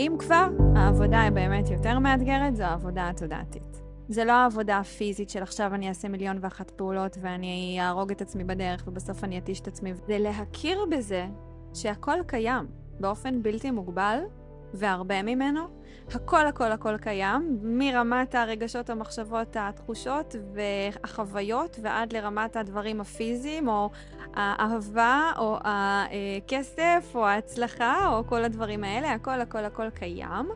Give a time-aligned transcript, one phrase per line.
[0.00, 3.82] אם כבר, העבודה היא באמת יותר מאתגרת, זו העבודה התודעתית.
[4.08, 8.44] זה לא העבודה הפיזית של עכשיו אני אעשה מיליון ואחת פעולות ואני אהרוג את עצמי
[8.44, 9.94] בדרך ובסוף אני אתיש את עצמי.
[9.94, 11.26] זה להכיר בזה
[11.74, 12.66] שהכל קיים
[13.00, 14.20] באופן בלתי מוגבל
[14.74, 15.80] והרבה ממנו.
[16.14, 23.90] הכל הכל הכל קיים, מרמת הרגשות, המחשבות, התחושות והחוויות ועד לרמת הדברים הפיזיים או
[24.34, 30.48] האהבה או הכסף או ההצלחה או כל הדברים האלה, הכל הכל הכל קיים.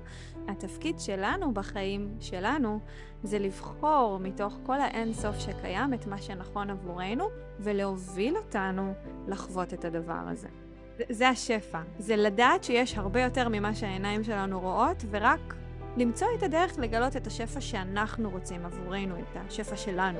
[0.48, 2.80] התפקיד שלנו בחיים שלנו
[3.22, 7.28] זה לבחור מתוך כל האין-סוף שקיים את מה שנכון עבורנו
[7.60, 8.94] ולהוביל אותנו
[9.28, 10.63] לחוות את הדבר הזה.
[11.10, 15.54] זה השפע, זה לדעת שיש הרבה יותר ממה שהעיניים שלנו רואות ורק
[15.96, 20.18] למצוא את הדרך לגלות את השפע שאנחנו רוצים עבורנו, את השפע שלנו.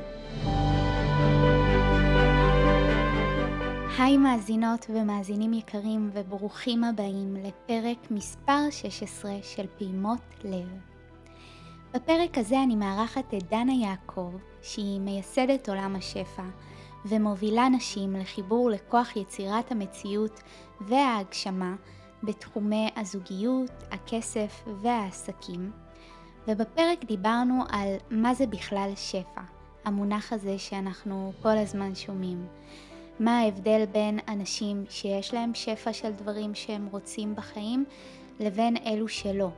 [3.98, 10.69] היי מאזינות ומאזינים יקרים וברוכים הבאים לפרק מספר 16 של פעימות לב.
[11.95, 16.42] בפרק הזה אני מארחת את דנה יעקב, שהיא מייסדת עולם השפע,
[17.05, 20.41] ומובילה נשים לחיבור לכוח יצירת המציאות
[20.80, 21.74] וההגשמה
[22.22, 25.70] בתחומי הזוגיות, הכסף והעסקים.
[26.48, 29.41] ובפרק דיברנו על מה זה בכלל שפע,
[29.84, 32.47] המונח הזה שאנחנו כל הזמן שומעים.
[33.20, 37.84] מה ההבדל בין אנשים שיש להם שפע של דברים שהם רוצים בחיים
[38.41, 39.50] לבין אלו שלא.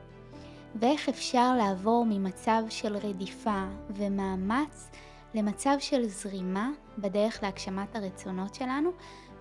[0.75, 4.89] ואיך אפשר לעבור ממצב של רדיפה ומאמץ
[5.33, 8.91] למצב של זרימה בדרך להגשמת הרצונות שלנו,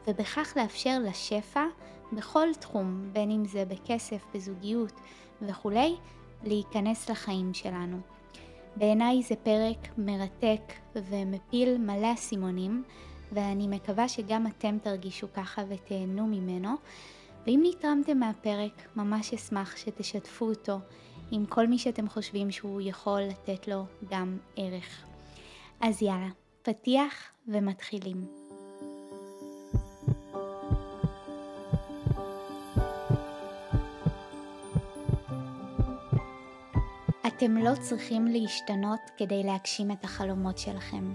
[0.07, 1.65] ובכך לאפשר לשפע
[2.13, 5.01] בכל תחום, בין אם זה בכסף, בזוגיות
[5.43, 5.97] וכולי,
[6.45, 7.97] להיכנס לחיים שלנו.
[8.77, 12.85] בעיניי זה פרק מרתק ומפיל מלא אסימונים,
[13.33, 16.71] ואני מקווה שגם אתם תרגישו ככה ותהנו ממנו.
[17.47, 20.79] ואם נתרמתם מהפרק, ממש אשמח שתשתפו אותו
[21.31, 25.05] עם כל מי שאתם חושבים שהוא יכול לתת לו גם ערך.
[25.81, 26.29] אז יאללה,
[26.63, 27.15] פתיח
[27.49, 28.25] ומתחילים.
[37.27, 41.15] אתם לא צריכים להשתנות כדי להגשים את החלומות שלכם.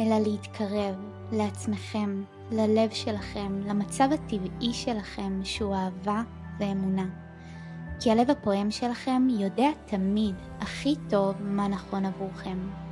[0.00, 0.94] אלא להתקרב
[1.32, 6.22] לעצמכם, ללב שלכם, למצב הטבעי שלכם שהוא אהבה
[6.58, 7.06] ואמונה.
[8.00, 12.83] כי הלב הפועם שלכם יודע תמיד הכי טוב מה נכון עבורכם.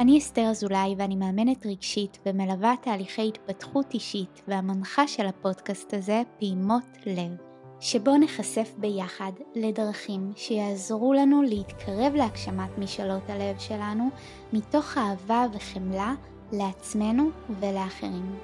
[0.00, 6.84] אני אסתר אזולאי ואני מאמנת רגשית ומלווה תהליכי התפתחות אישית והמנחה של הפודקאסט הזה פעימות
[7.06, 7.36] לב,
[7.80, 14.08] שבו נחשף ביחד לדרכים שיעזרו לנו להתקרב להגשמת משאלות הלב שלנו
[14.52, 16.14] מתוך אהבה וחמלה
[16.52, 18.38] לעצמנו ולאחרים.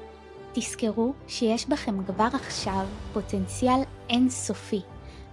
[0.53, 4.81] תזכרו שיש בכם כבר עכשיו פוטנציאל אינסופי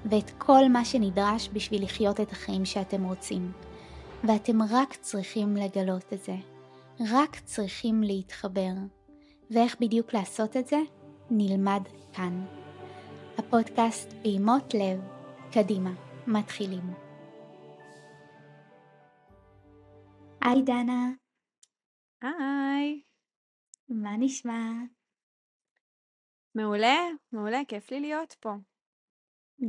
[0.06, 3.71] ואת כל מה שנדרש בשביל לחיות את החיים שאתם רוצים.
[4.24, 6.36] ואתם רק צריכים לגלות את זה.
[7.12, 8.72] רק צריכים להתחבר.
[9.52, 10.78] ואיך בדיוק לעשות את זה?
[11.30, 11.82] נלמד
[12.14, 12.46] כאן.
[13.38, 15.00] הפודקאסט פעימות לב,
[15.52, 15.92] קדימה,
[16.28, 16.94] מתחילים.
[20.42, 21.12] היי דנה.
[22.22, 23.02] היי.
[23.90, 24.72] מה נשמע?
[26.56, 26.98] מעולה,
[27.32, 28.50] מעולה, כיף לי להיות פה.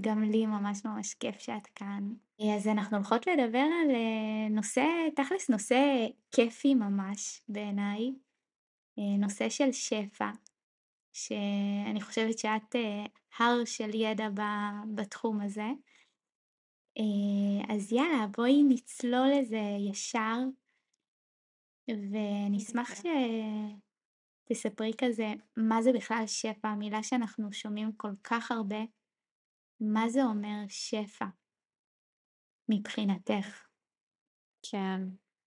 [0.01, 2.13] גם לי ממש ממש כיף שאת כאן.
[2.57, 4.85] אז אנחנו הולכות לדבר על אה, נושא,
[5.17, 8.13] תכלס נושא כיפי ממש בעיניי,
[8.99, 10.31] אה, נושא של שפע,
[11.13, 13.05] שאני חושבת שאת אה,
[13.39, 14.29] הר של ידע
[14.95, 15.69] בתחום הזה.
[17.69, 19.61] אז יאללה, בואי נצלול לזה
[19.91, 20.39] ישר.
[21.89, 22.91] ונשמח
[24.51, 28.85] שתספרי כזה מה זה בכלל שפע, מילה שאנחנו שומעים כל כך הרבה.
[29.83, 31.25] מה זה אומר שפע
[32.69, 33.67] מבחינתך?
[34.71, 35.01] כן,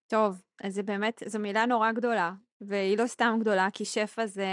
[0.07, 4.47] טוב, אז זה באמת, זו מילה נורא גדולה, והיא לא סתם גדולה, כי שפע זה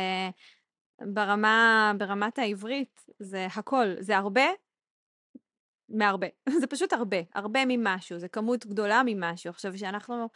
[1.01, 4.45] ברמה, ברמת העברית, זה הכל, זה הרבה
[5.89, 6.27] מהרבה.
[6.61, 9.51] זה פשוט הרבה, הרבה ממשהו, זה כמות גדולה ממשהו.
[9.51, 10.29] עכשיו, כשאנחנו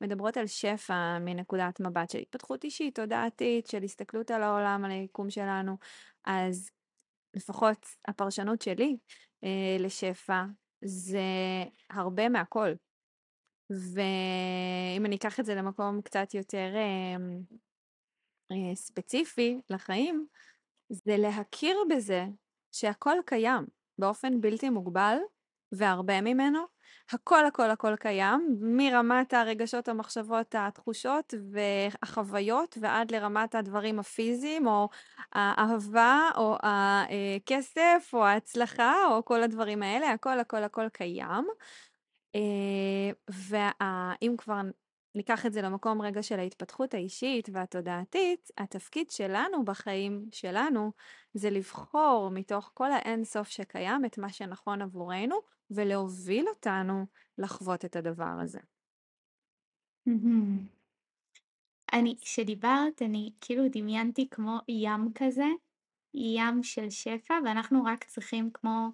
[0.00, 5.30] מדברות על שפע מנקודת מבט של התפתחות אישית, תודעתית, של הסתכלות על העולם, על היקום
[5.30, 5.76] שלנו,
[6.24, 6.70] אז
[7.34, 8.96] לפחות הפרשנות שלי
[9.44, 10.44] אה, לשפע
[10.84, 11.20] זה
[11.90, 12.72] הרבה מהכל.
[13.70, 17.16] ואם אני אקח את זה למקום קצת יותר אה,
[18.52, 20.26] אה, ספציפי לחיים,
[20.88, 22.24] זה להכיר בזה
[22.72, 23.66] שהכל קיים
[23.98, 25.16] באופן בלתי מוגבל
[25.72, 26.71] והרבה ממנו.
[27.12, 34.88] הכל הכל הכל קיים, מרמת הרגשות, המחשבות, התחושות והחוויות ועד לרמת הדברים הפיזיים או
[35.32, 41.46] האהבה או הכסף או ההצלחה או כל הדברים האלה, הכל הכל הכל קיים.
[43.28, 44.60] ואם כבר
[45.14, 50.92] ניקח את זה למקום רגע של ההתפתחות האישית והתודעתית, התפקיד שלנו בחיים שלנו
[51.34, 57.06] זה לבחור מתוך כל האינסוף שקיים את מה שנכון עבורנו ולהוביל אותנו
[57.38, 58.60] לחוות את הדבר הזה.
[61.92, 65.46] אני, כשדיברת, אני כאילו דמיינתי כמו ים כזה,
[66.14, 68.88] ים של שפע, ואנחנו רק צריכים כמו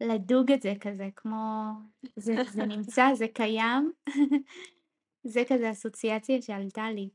[0.00, 1.70] לדוג את זה כזה, כמו
[2.16, 3.92] זה, זה נמצא, זה קיים.
[5.24, 7.08] זה כזה אסוציאציה שעלתה לי.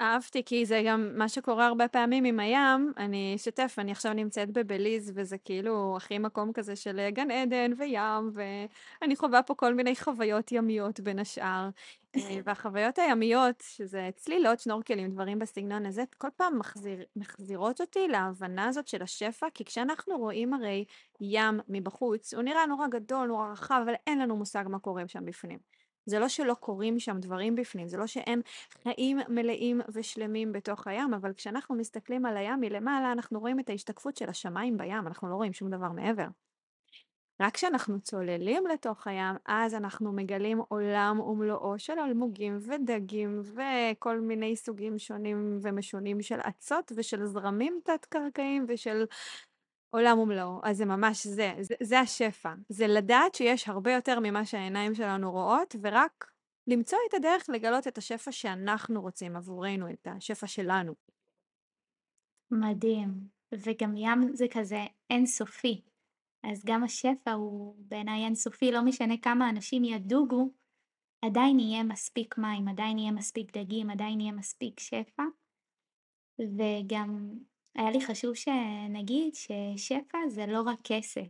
[0.00, 4.50] אהבתי, כי זה גם מה שקורה הרבה פעמים עם הים, אני אשתף, אני עכשיו נמצאת
[4.50, 9.96] בבליז, וזה כאילו הכי מקום כזה של גן עדן וים, ואני חווה פה כל מיני
[9.96, 11.68] חוויות ימיות בין השאר.
[12.16, 18.68] אה, והחוויות הימיות, שזה צלילות, שנורקלים, דברים בסגנון הזה, כל פעם מחזיר, מחזירות אותי להבנה
[18.68, 20.84] הזאת של השפע, כי כשאנחנו רואים הרי
[21.20, 25.24] ים מבחוץ, הוא נראה נורא גדול, נורא רחב, אבל אין לנו מושג מה קורה שם
[25.24, 25.79] בפנים.
[26.10, 28.40] זה לא שלא קורים שם דברים בפנים, זה לא שאין
[28.82, 34.16] חיים מלאים ושלמים בתוך הים, אבל כשאנחנו מסתכלים על הים מלמעלה, אנחנו רואים את ההשתקפות
[34.16, 36.26] של השמיים בים, אנחנו לא רואים שום דבר מעבר.
[37.40, 44.56] רק כשאנחנו צוללים לתוך הים, אז אנחנו מגלים עולם ומלואו של אלמוגים ודגים וכל מיני
[44.56, 49.04] סוגים שונים ומשונים של אצות ושל זרמים תת-קרקעיים ושל
[49.90, 50.60] עולם ומלואו.
[50.62, 52.54] אז זה ממש זה, זה, זה השפע.
[52.68, 56.30] זה לדעת שיש הרבה יותר ממה שהעיניים שלנו רואות, ורק
[56.66, 60.94] למצוא את הדרך לגלות את השפע שאנחנו רוצים עבורנו, את השפע שלנו.
[62.50, 63.08] מדהים.
[63.52, 65.82] וגם ים זה כזה אינסופי.
[66.44, 70.50] אז גם השפע הוא בעיניי אינסופי, לא משנה כמה אנשים ידוגו,
[71.24, 75.22] עדיין יהיה מספיק מים, עדיין יהיה מספיק דגים, עדיין יהיה מספיק שפע.
[76.38, 77.38] וגם
[77.74, 81.26] היה לי חשוב שנגיד ששפע זה לא רק כסף,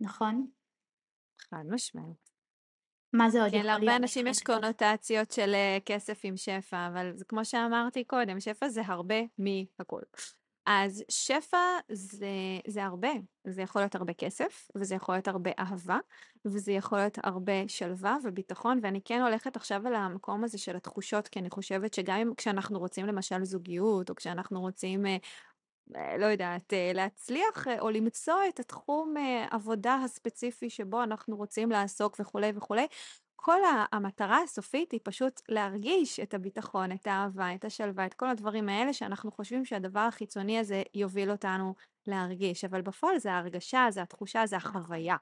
[0.00, 0.46] נכון?
[1.50, 2.30] חד משמעית.
[3.12, 7.24] מה זה עוד כן, להרבה אנשים יש קונוטציות של אה, כסף עם שפע, אבל זה
[7.24, 10.00] כמו שאמרתי קודם, שפע זה הרבה מהכל.
[10.66, 12.26] אז שפע זה,
[12.66, 13.08] זה הרבה,
[13.46, 15.98] זה יכול להיות הרבה כסף, וזה יכול להיות הרבה אהבה,
[16.44, 21.28] וזה יכול להיות הרבה שלווה וביטחון, ואני כן הולכת עכשיו על המקום הזה של התחושות,
[21.28, 25.16] כי אני חושבת שגם כשאנחנו רוצים למשל זוגיות, או כשאנחנו רוצים אה,
[25.94, 29.14] לא יודעת, אה, להצליח אה, או למצוא את התחום
[29.50, 32.86] עבודה הספציפי שבו אנחנו רוצים לעסוק וכולי וכולי.
[33.36, 33.60] כל
[33.92, 38.92] המטרה הסופית היא פשוט להרגיש את הביטחון, את האהבה, את השלווה, את כל הדברים האלה
[38.92, 41.74] שאנחנו חושבים שהדבר החיצוני הזה יוביל אותנו
[42.06, 45.16] להרגיש, אבל בפועל זה ההרגשה, זה התחושה, זה החוויה.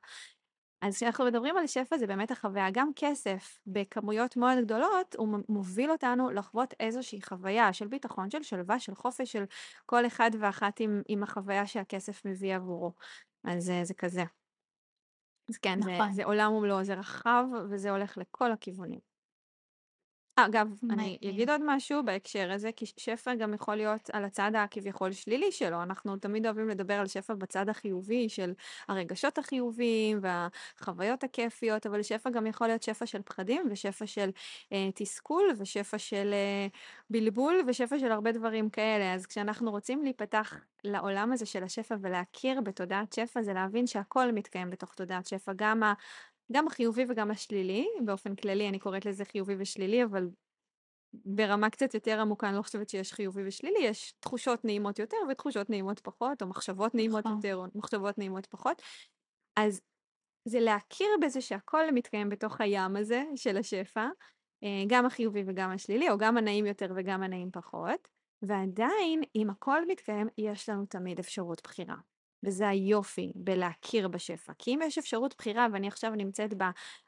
[0.85, 5.91] אז כשאנחנו מדברים על שפע זה באמת החוויה, גם כסף בכמויות מאוד גדולות, הוא מוביל
[5.91, 9.45] אותנו לחוות איזושהי חוויה של ביטחון, של שלווה, של חופש, של
[9.87, 12.93] כל אחד ואחת עם, עם החוויה שהכסף מביא עבורו.
[13.45, 14.25] אז זה, זה כזה.
[15.49, 16.09] אז כן, נכון.
[16.09, 19.14] זה, זה עולם ומלואו, זה רחב וזה הולך לכל הכיוונים.
[20.37, 25.13] אגב, אני אגיד עוד משהו בהקשר הזה, כי שפע גם יכול להיות על הצד הכביכול
[25.13, 25.83] שלילי שלו.
[25.83, 28.53] אנחנו תמיד אוהבים לדבר על שפע בצד החיובי של
[28.89, 34.31] הרגשות החיוביים והחוויות הכיפיות, אבל שפע גם יכול להיות שפע של פחדים ושפע של
[34.73, 36.67] אה, תסכול ושפע של אה,
[37.11, 39.15] בלבול ושפע של הרבה דברים כאלה.
[39.15, 40.55] אז כשאנחנו רוצים להיפתח
[40.85, 45.83] לעולם הזה של השפע ולהכיר בתודעת שפע, זה להבין שהכל מתקיים בתוך תודעת שפע, גם.
[46.52, 50.29] גם החיובי וגם השלילי, באופן כללי אני קוראת לזה חיובי ושלילי, אבל
[51.24, 55.70] ברמה קצת יותר עמוקה אני לא חושבת שיש חיובי ושלילי, יש תחושות נעימות יותר ותחושות
[55.70, 57.36] נעימות פחות, או מחשבות נעימות נכון.
[57.36, 58.82] יותר או מחשבות נעימות פחות.
[59.56, 59.81] אז
[60.48, 64.06] זה להכיר בזה שהכל מתקיים בתוך הים הזה של השפע,
[64.65, 68.08] אה, גם החיובי וגם השלילי, או גם הנעים יותר וגם הנעים פחות,
[68.43, 71.96] ועדיין, אם הכל מתקיים, יש לנו תמיד אפשרות בחירה.
[72.44, 74.53] וזה היופי בלהכיר בשפע.
[74.58, 76.51] כי אם יש אפשרות בחירה ואני עכשיו נמצאת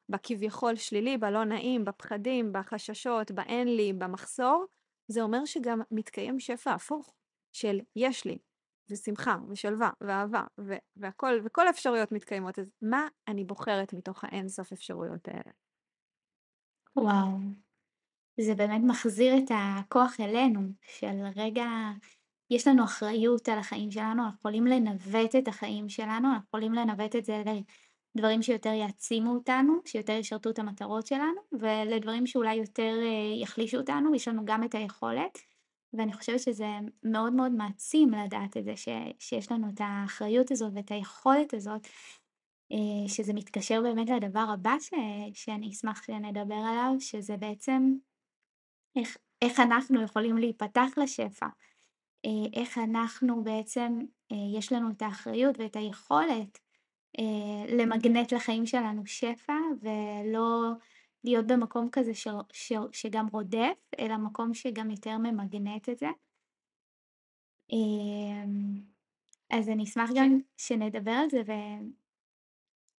[0.08, 4.64] בכביכול שלילי, בלא נעים, בפחדים, בחששות, באין לי, במחסור,
[5.08, 7.14] זה אומר שגם מתקיים שפע הפוך
[7.52, 8.38] של יש לי,
[8.90, 12.58] ושמחה, ושלווה, ואהבה, ו- והכל, וכל האפשרויות מתקיימות.
[12.58, 15.52] אז מה אני בוחרת מתוך האין-סוף אפשרויות האלה?
[16.96, 17.38] וואו,
[18.40, 21.66] זה באמת מחזיר את הכוח אלינו, של רגע
[22.50, 27.16] יש לנו אחריות על החיים שלנו, אנחנו יכולים לנווט את החיים שלנו, אנחנו יכולים לנווט
[27.16, 27.42] את זה
[28.14, 34.14] לדברים שיותר יעצימו אותנו, שיותר ישרתו את המטרות שלנו, ולדברים שאולי יותר אה, יחלישו אותנו,
[34.14, 35.38] יש לנו גם את היכולת,
[35.92, 36.66] ואני חושבת שזה
[37.02, 38.88] מאוד מאוד מעצים לדעת את זה, ש,
[39.18, 41.86] שיש לנו את האחריות הזאת ואת היכולת הזאת,
[42.72, 44.90] אה, שזה מתקשר באמת לדבר הבא ש...
[45.34, 47.92] שאני אשמח שנדבר עליו, שזה בעצם
[48.96, 51.46] איך, איך אנחנו יכולים להיפתח לשפע,
[52.52, 53.98] איך אנחנו בעצם,
[54.32, 56.58] אה, יש לנו את האחריות ואת היכולת
[57.68, 60.72] למגנט לחיים שלנו שפע ולא
[61.24, 62.28] להיות במקום כזה ש...
[62.52, 62.72] ש...
[62.92, 66.08] שגם רודף, אלא מקום שגם יותר ממגנט את זה.
[69.50, 71.52] אז אני אשמח גם שנדבר על זה ו...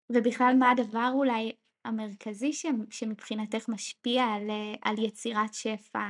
[0.09, 1.51] ובכלל מה הדבר אולי
[1.85, 2.65] המרכזי ש...
[2.89, 4.49] שמבחינתך משפיע על,
[4.81, 6.07] על יצירת שפע.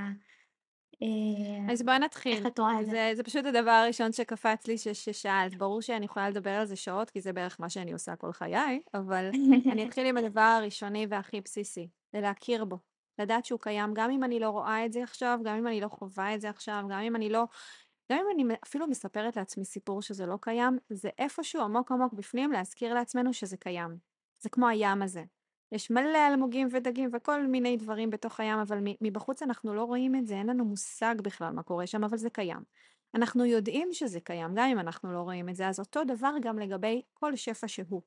[1.01, 2.38] אה, אז בואי נתחיל.
[2.38, 3.12] איך את רואה את זה?
[3.16, 4.77] זה, פשוט הדבר הראשון שקפץ לי.
[4.77, 5.58] ששאלת.
[5.58, 8.82] ברור שאני יכולה לדבר על זה שעות, כי זה בערך מה שאני עושה כל חיי,
[8.94, 9.30] אבל
[9.72, 12.77] אני אתחיל עם הדבר הראשוני והכי בסיסי, זה להכיר בו.
[13.20, 15.88] לדעת שהוא קיים, גם אם אני לא רואה את זה עכשיו, גם אם אני לא
[15.88, 17.44] חווה את זה עכשיו, גם אם אני לא
[18.12, 22.51] גם אם אני אפילו מספרת לעצמי סיפור שזה לא קיים, זה איפשהו עמוק עמוק בפנים
[22.51, 23.98] להזכיר לעצמנו שזה קיים.
[24.39, 25.24] זה כמו הים הזה.
[25.71, 30.27] יש מלא אלמוגים ודגים וכל מיני דברים בתוך הים, אבל מבחוץ אנחנו לא רואים את
[30.27, 32.59] זה, אין לנו מושג בכלל מה קורה שם, אבל זה קיים.
[33.15, 36.59] אנחנו יודעים שזה קיים, גם אם אנחנו לא רואים את זה, אז אותו דבר גם
[36.59, 38.01] לגבי כל שפע שהוא.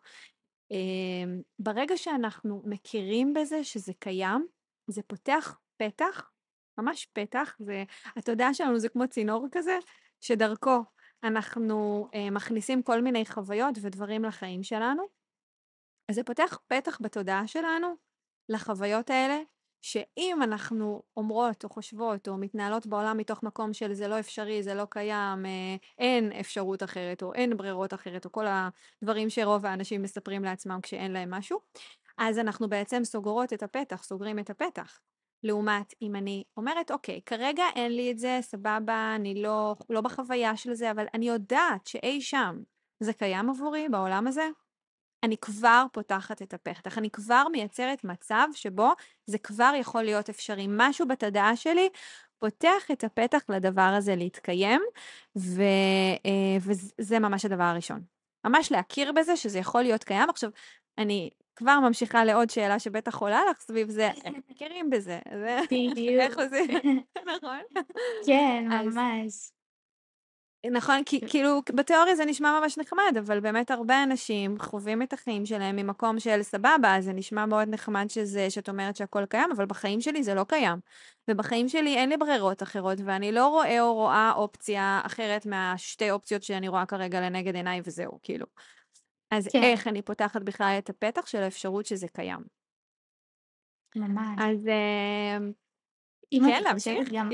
[0.71, 4.47] אמ, ברגע שאנחנו מכירים בזה שזה קיים,
[4.87, 6.31] זה פותח פתח
[6.79, 7.85] ממש פתח, זה,
[8.17, 9.79] התודעה שלנו זה כמו צינור כזה,
[10.21, 10.85] שדרכו
[11.25, 15.20] אנחנו אה, מכניסים כל מיני חוויות ודברים לחיים שלנו.
[16.11, 17.95] אז זה פותח פתח בתודעה שלנו
[18.49, 19.39] לחוויות האלה,
[19.83, 24.75] שאם אנחנו אומרות או חושבות או מתנהלות בעולם מתוך מקום של זה לא אפשרי, זה
[24.75, 28.45] לא קיים, אה, אין אפשרות אחרת או אין ברירות אחרת, או כל
[29.03, 31.59] הדברים שרוב האנשים מספרים לעצמם כשאין להם משהו,
[32.19, 35.01] אז אנחנו בעצם סוגרות את הפתח, סוגרים את הפתח.
[35.43, 40.57] לעומת אם אני אומרת, אוקיי, כרגע אין לי את זה, סבבה, אני לא, לא בחוויה
[40.57, 42.63] של זה, אבל אני יודעת שאי שם
[43.01, 44.49] זה קיים עבורי בעולם הזה,
[45.23, 48.93] אני כבר פותחת את הפתח, אני כבר מייצרת מצב שבו
[49.27, 50.67] זה כבר יכול להיות אפשרי.
[50.69, 51.89] משהו בתודעה שלי
[52.39, 54.81] פותח את הפתח לדבר הזה להתקיים,
[55.37, 55.63] ו,
[56.27, 56.57] אה,
[56.99, 58.01] וזה ממש הדבר הראשון.
[58.45, 60.31] ממש להכיר בזה שזה יכול להיות קיים.
[60.31, 60.51] עכשיו,
[60.99, 64.11] אני כבר ממשיכה לעוד שאלה שבטח עולה לך סביב זה,
[64.49, 65.19] מכירים בזה?
[65.71, 66.21] בדיוק.
[66.21, 66.81] איך עושים?
[67.37, 67.61] נכון?
[68.27, 69.51] כן, ממש.
[70.67, 75.47] נכון, כי כאילו בתיאוריה זה נשמע ממש נחמד, אבל באמת הרבה אנשים חווים את החיים
[75.47, 80.01] שלהם ממקום של סבבה, זה נשמע מאוד נחמד שזה, שאת אומרת שהכל קיים, אבל בחיים
[80.01, 80.79] שלי זה לא קיים.
[81.31, 86.43] ובחיים שלי אין לי ברירות אחרות, ואני לא רואה או רואה אופציה אחרת מהשתי אופציות
[86.43, 88.47] שאני רואה כרגע לנגד עיניי וזהו, כאילו.
[89.31, 89.63] אז כן.
[89.63, 92.41] איך אני פותחת בכלל את הפתח של האפשרות שזה קיים.
[93.97, 94.39] ממש.
[94.39, 95.53] אז אמ,
[96.31, 97.09] כן, להמשיך?
[97.13, 97.29] גם...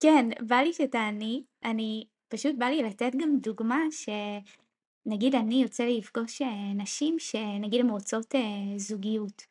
[0.00, 5.98] כן, בא לי שתעני, אני, פשוט בא לי לתת גם דוגמה שנגיד אני יוצא לי
[5.98, 9.42] לפגוש אה, נשים שנגיד הן רוצות אה, זוגיות,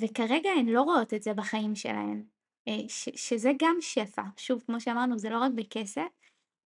[0.00, 2.24] וכרגע הן לא רואות את זה בחיים שלהן,
[2.68, 6.08] אה, ש, שזה גם שפע, שוב כמו שאמרנו זה לא רק בכסף,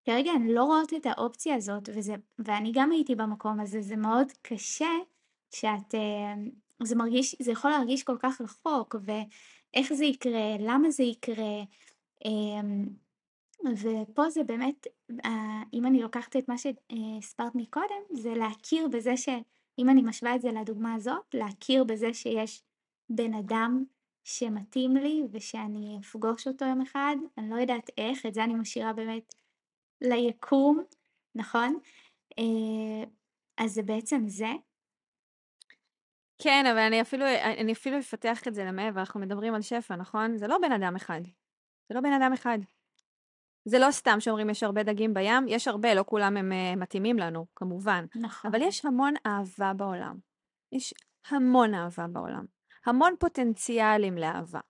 [0.04, 4.26] כרגע הן לא רואות את האופציה הזאת, וזה, ואני גם הייתי במקום הזה, זה מאוד
[4.42, 4.90] קשה
[5.54, 6.34] שאת, אה,
[6.82, 11.62] זה מרגיש, זה יכול להרגיש כל כך רחוק, ואיך זה יקרה, למה זה יקרה,
[13.64, 14.86] ופה זה באמת,
[15.24, 20.42] אה, אם אני לוקחת את מה שהסברת מקודם, זה להכיר בזה שאם אני משווה את
[20.42, 22.62] זה לדוגמה הזאת, להכיר בזה שיש
[23.08, 23.84] בן אדם
[24.24, 28.92] שמתאים לי ושאני אפגוש אותו יום אחד, אני לא יודעת איך, את זה אני משאירה
[28.92, 29.34] באמת
[30.00, 30.82] ליקום,
[31.34, 31.78] נכון?
[32.38, 33.04] אה,
[33.58, 34.50] אז זה בעצם זה.
[36.38, 37.24] כן, אבל אני אפילו,
[37.58, 40.36] אני אפילו אפתח את זה למעבר, אנחנו מדברים על שפע, נכון?
[40.36, 41.20] זה לא בן אדם אחד.
[41.88, 42.58] זה לא בן אדם אחד.
[43.64, 47.18] זה לא סתם שאומרים יש הרבה דגים בים, יש הרבה, לא כולם הם uh, מתאימים
[47.18, 48.04] לנו, כמובן.
[48.14, 48.50] נכון.
[48.50, 50.16] אבל יש המון אהבה בעולם.
[50.72, 50.94] יש
[51.28, 52.44] המון אהבה בעולם.
[52.86, 54.60] המון פוטנציאלים לאהבה.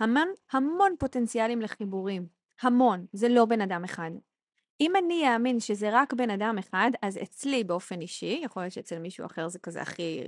[0.00, 2.26] המון, המון פוטנציאלים לחיבורים.
[2.62, 3.06] המון.
[3.12, 4.10] זה לא בן אדם אחד.
[4.80, 8.98] אם אני אאמין שזה רק בן אדם אחד, אז אצלי באופן אישי, יכול להיות שאצל
[8.98, 10.20] מישהו אחר זה כזה הכי...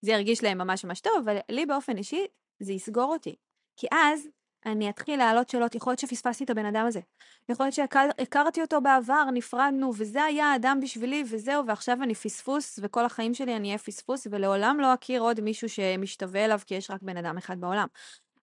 [0.00, 2.26] זה ירגיש להם ממש ממש טוב, אבל לי באופן אישי
[2.60, 3.36] זה יסגור אותי.
[3.76, 4.28] כי אז
[4.66, 7.00] אני אתחיל להעלות שאלות, יכול להיות שפספסתי את הבן אדם הזה.
[7.48, 13.04] יכול להיות שהכרתי אותו בעבר, נפרדנו, וזה היה האדם בשבילי, וזהו, ועכשיו אני פספוס, וכל
[13.04, 17.02] החיים שלי אני אהיה פספוס, ולעולם לא אכיר עוד מישהו שמשתווה אליו, כי יש רק
[17.02, 17.86] בן אדם אחד בעולם.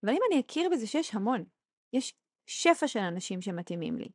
[0.04, 1.44] אבל אם אני אכיר בזה שיש המון,
[1.94, 2.14] יש
[2.48, 4.10] שפע של אנשים שמתאימים לי,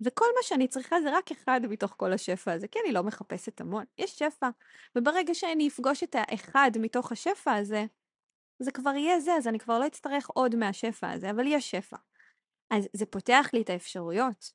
[0.00, 3.60] וכל מה שאני צריכה זה רק אחד מתוך כל השפע הזה, כי אני לא מחפשת
[3.60, 4.48] המון, יש שפע.
[4.96, 7.84] וברגע שאני אפגוש את האחד מתוך השפע הזה,
[8.58, 11.96] זה כבר יהיה זה, אז אני כבר לא אצטרך עוד מהשפע הזה, אבל יש שפע.
[12.70, 14.52] אז זה פותח לי את האפשרויות.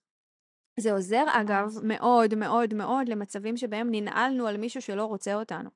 [0.79, 5.70] זה עוזר, אגב, מאוד מאוד מאוד למצבים שבהם ננעלנו על מישהו שלא רוצה אותנו.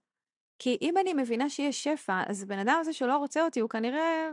[0.59, 4.29] כי אם אני מבינה שיש שפע, אז הבן אדם הזה שלא רוצה אותי, הוא כנראה...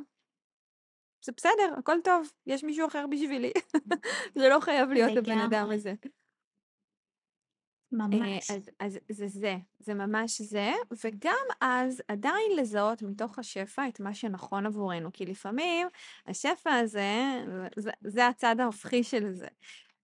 [1.24, 3.52] זה בסדר, הכל טוב, יש מישהו אחר בשבילי.
[4.38, 5.94] זה לא חייב להיות הבן אדם הזה.
[7.92, 8.50] ממש.
[8.50, 10.72] אז, אז זה זה, זה ממש זה,
[11.04, 15.88] וגם אז עדיין לזהות מתוך השפע את מה שנכון עבורנו, כי לפעמים
[16.26, 17.44] השפע הזה,
[17.76, 19.48] זה, זה הצד ההופכי של זה.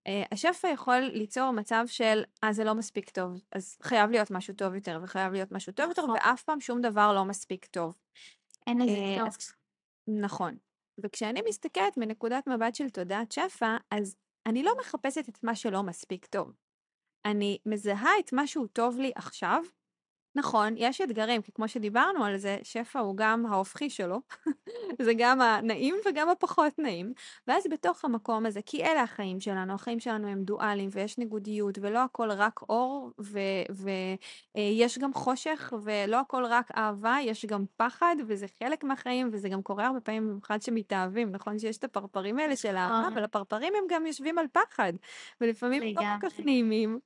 [0.07, 4.53] Uh, השפע יכול ליצור מצב של, אה, זה לא מספיק טוב, אז חייב להיות משהו
[4.53, 7.97] טוב יותר, וחייב להיות משהו טוב יותר, ואף פעם שום דבר לא מספיק טוב.
[8.67, 9.27] אין לזה טוב.
[10.07, 10.57] נכון.
[11.03, 14.15] וכשאני מסתכלת מנקודת מבט של תודעת שפע, אז
[14.45, 16.53] אני לא מחפשת את מה שלא מספיק טוב.
[17.25, 19.63] אני מזהה את מה שהוא טוב לי עכשיו.
[20.35, 24.21] נכון, יש אתגרים, כי כמו שדיברנו על זה, שפע הוא גם ההופכי שלו,
[25.05, 27.13] זה גם הנעים וגם הפחות נעים.
[27.47, 31.99] ואז בתוך המקום הזה, כי אלה החיים שלנו, החיים שלנו הם דואליים ויש ניגודיות, ולא
[31.99, 33.11] הכל רק אור,
[33.69, 39.49] ויש אה, גם חושך, ולא הכל רק אהבה, יש גם פחד, וזה חלק מהחיים, וזה
[39.49, 43.73] גם קורה הרבה פעמים במיוחד שמתאהבים, נכון שיש את הפרפרים האלה של האהבה, אבל הפרפרים
[43.77, 44.93] הם גם יושבים על פחד,
[45.41, 46.99] ולפעמים לא כל כך נעימים.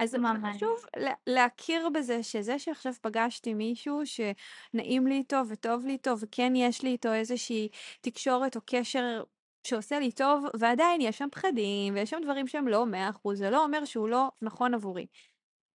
[0.00, 0.56] אז ממש.
[0.56, 0.84] חשוב
[1.26, 6.90] להכיר בזה שזה שעכשיו פגשתי מישהו שנעים לי איתו וטוב לי איתו וכן יש לי
[6.90, 7.68] איתו איזושהי
[8.00, 9.22] תקשורת או קשר
[9.66, 13.50] שעושה לי טוב ועדיין יש שם פחדים ויש שם דברים שהם לא מאה אחוז, זה
[13.50, 15.06] לא אומר שהוא לא נכון עבורי.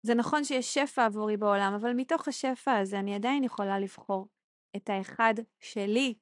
[0.02, 4.28] זה נכון שיש שפע עבורי בעולם, אבל מתוך השפע הזה אני עדיין יכולה לבחור
[4.76, 6.14] את האחד שלי,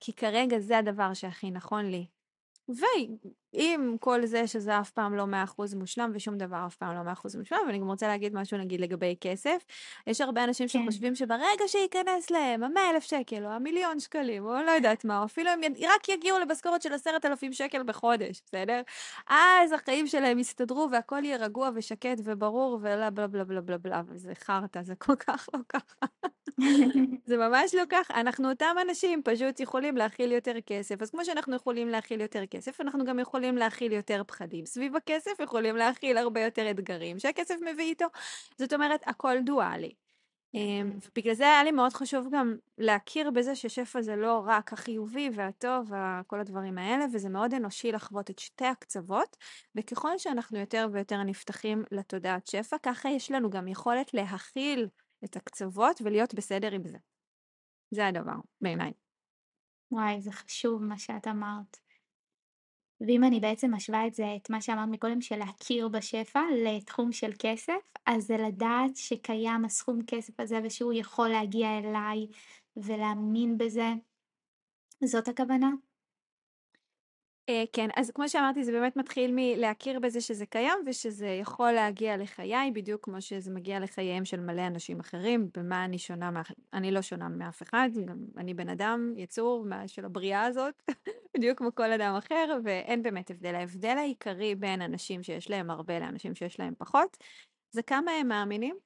[0.00, 2.06] כי כרגע זה הדבר שהכי נכון לי.
[3.54, 7.02] ועם כל זה שזה אף פעם לא מאה אחוז מושלם ושום דבר אף פעם לא
[7.02, 9.64] מאה אחוז מושלם, ואני גם רוצה להגיד משהו נגיד לגבי כסף.
[10.06, 10.82] יש הרבה אנשים כן.
[10.82, 15.24] שחושבים שברגע שייכנס להם המאה אלף שקל או המיליון שקלים או לא יודעת מה, או
[15.24, 15.86] אפילו הם י...
[15.86, 18.80] רק יגיעו למשכורת של עשרת אלפים שקל בחודש, בסדר?
[19.28, 24.02] אז החיים שלהם יסתדרו והכל יהיה רגוע ושקט וברור ובלה בלה בלה בלה בלה בלה,
[24.06, 26.06] וזה חרטא, זה כל כך לא ככה.
[27.28, 28.20] זה ממש לא ככה.
[28.20, 31.02] אנחנו אותם אנשים פשוט יכולים להכיל יותר כסף.
[31.02, 34.66] אז כמו שאנחנו יכולים להכיל יותר כסף, אנחנו גם יכולים להכיל יותר פחדים.
[34.66, 38.06] סביב הכסף יכולים להכיל הרבה יותר אתגרים שהכסף מביא איתו.
[38.58, 39.94] זאת אומרת, הכל דואלי.
[40.54, 45.30] אמ, בגלל זה היה לי מאוד חשוב גם להכיר בזה ששפע זה לא רק החיובי
[45.34, 49.36] והטוב וכל הדברים האלה, וזה מאוד אנושי לחוות את שתי הקצוות,
[49.74, 54.88] וככל שאנחנו יותר ויותר נפתחים לתודעת שפע, ככה יש לנו גם יכולת להכיל
[55.24, 56.98] את הקצוות ולהיות בסדר עם זה.
[57.90, 58.92] זה הדבר, בעיניי.
[59.92, 61.76] וואי, זה חשוב מה שאת אמרת.
[63.00, 67.30] ואם אני בעצם משווה את זה, את מה שאמרת מקודם, של להכיר בשפע לתחום של
[67.38, 72.26] כסף, אז זה לדעת שקיים הסכום כסף הזה ושהוא יכול להגיע אליי
[72.76, 73.88] ולהאמין בזה.
[75.04, 75.70] זאת הכוונה?
[77.50, 82.16] אה, כן, אז כמו שאמרתי, זה באמת מתחיל מלהכיר בזה שזה קיים ושזה יכול להגיע
[82.16, 85.48] לחיי, בדיוק כמו שזה מגיע לחייהם של מלא אנשים אחרים.
[85.54, 86.42] במה אני שונה, מה...
[86.72, 90.82] אני לא שונה מאף אחד, גם אני בן אדם, יצור של הבריאה הזאת,
[91.36, 93.54] בדיוק כמו כל אדם אחר, ואין באמת הבדל.
[93.54, 97.16] ההבדל העיקרי בין אנשים שיש להם הרבה לאנשים שיש להם פחות,
[97.70, 98.76] זה כמה הם מאמינים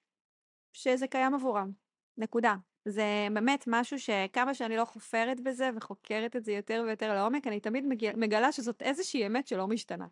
[0.73, 1.71] שזה קיים עבורם.
[2.19, 2.55] נקודה.
[2.85, 7.61] זה באמת משהו שכמה שאני לא חופרת בזה וחוקרת את זה יותר ויותר לעומק, אני
[7.61, 7.85] תמיד
[8.17, 10.07] מגלה שזאת איזושהי אמת שלא משתנה.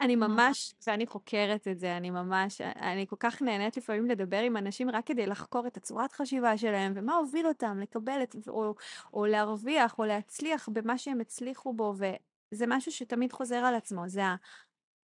[0.00, 4.56] אני ממש, ואני חוקרת את זה, אני ממש, אני כל כך נהנית לפעמים לדבר עם
[4.56, 8.74] אנשים רק כדי לחקור את הצורת חשיבה שלהם, ומה הוביל אותם לקבל את, או,
[9.12, 14.22] או להרוויח, או להצליח במה שהם הצליחו בו, וזה משהו שתמיד חוזר על עצמו, זה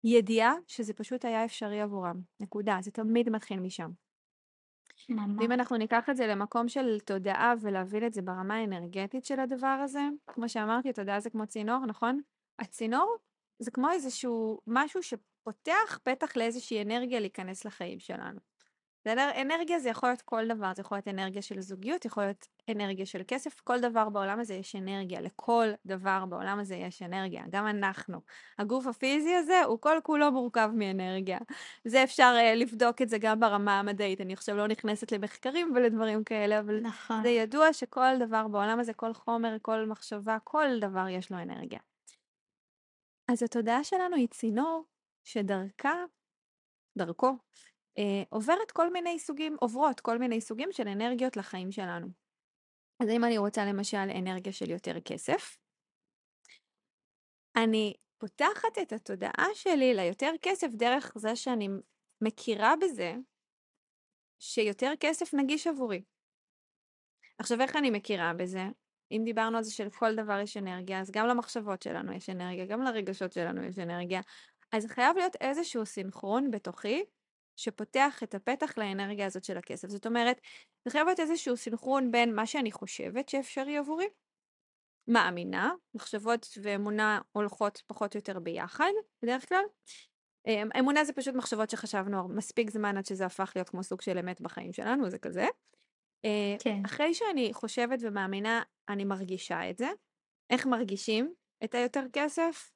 [0.03, 3.91] הידיעה שזה פשוט היה אפשרי עבורם, נקודה, זה תמיד מתחיל משם.
[5.09, 5.37] ממש.
[5.39, 9.67] ואם אנחנו ניקח את זה למקום של תודעה ולהבין את זה ברמה האנרגטית של הדבר
[9.83, 12.21] הזה, כמו שאמרתי, תודעה זה כמו צינור, נכון?
[12.59, 13.15] הצינור
[13.59, 18.50] זה כמו איזשהו משהו שפותח פתח לאיזושהי אנרגיה להיכנס לחיים שלנו.
[19.05, 19.29] בסדר?
[19.41, 23.05] אנרגיה זה יכול להיות כל דבר, זה יכול להיות אנרגיה של זוגיות, יכול להיות אנרגיה
[23.05, 27.67] של כסף, כל דבר בעולם הזה יש אנרגיה, לכל דבר בעולם הזה יש אנרגיה, גם
[27.67, 28.21] אנחנו.
[28.57, 31.37] הגוף הפיזי הזה הוא כל כולו מורכב מאנרגיה.
[31.85, 36.23] זה אפשר uh, לבדוק את זה גם ברמה המדעית, אני עכשיו לא נכנסת למחקרים ולדברים
[36.23, 37.23] כאלה, אבל נכון.
[37.23, 41.79] זה ידוע שכל דבר בעולם הזה, כל חומר, כל מחשבה, כל דבר יש לו אנרגיה.
[43.27, 44.85] אז התודעה שלנו היא צינור
[45.23, 45.93] שדרכה,
[46.97, 47.37] דרכו,
[47.97, 52.07] אה, עוברת כל מיני סוגים, עוברות כל מיני סוגים של אנרגיות לחיים שלנו.
[52.99, 55.57] אז אם אני רוצה למשל אנרגיה של יותר כסף,
[57.55, 61.67] אני פותחת את התודעה שלי ליותר כסף דרך זה שאני
[62.21, 63.13] מכירה בזה
[64.39, 66.01] שיותר כסף נגיש עבורי.
[67.37, 68.63] עכשיו איך אני מכירה בזה?
[69.11, 72.81] אם דיברנו על זה שלכל דבר יש אנרגיה, אז גם למחשבות שלנו יש אנרגיה, גם
[72.81, 74.21] לרגשות שלנו יש אנרגיה.
[74.71, 77.03] אז חייב להיות איזשהו סינכרון בתוכי,
[77.61, 79.89] שפותח את הפתח לאנרגיה הזאת של הכסף.
[79.89, 80.41] זאת אומרת,
[80.85, 84.07] זה חייב להיות איזשהו סינכרון בין מה שאני חושבת שאפשרי עבורי,
[85.07, 88.91] מאמינה, מחשבות ואמונה הולכות פחות או יותר ביחד,
[89.23, 89.63] בדרך כלל.
[90.47, 94.17] אמ, אמונה זה פשוט מחשבות שחשבנו מספיק זמן עד שזה הפך להיות כמו סוג של
[94.17, 95.45] אמת בחיים שלנו, זה כזה.
[96.25, 96.81] אה, כן.
[96.85, 99.89] אחרי שאני חושבת ומאמינה, אני מרגישה את זה.
[100.49, 102.71] איך מרגישים את היותר כסף?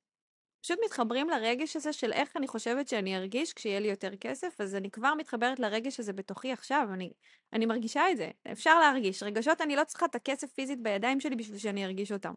[0.66, 4.76] פשוט מתחברים לרגש הזה של איך אני חושבת שאני ארגיש כשיהיה לי יותר כסף, אז
[4.76, 7.12] אני כבר מתחברת לרגש הזה בתוכי עכשיו, אני,
[7.54, 8.30] אני מרגישה את זה.
[8.52, 9.24] אפשר להרגיש.
[9.24, 12.34] רגשות, אני לא צריכה את הכסף פיזית בידיים שלי בשביל שאני ארגיש אותם.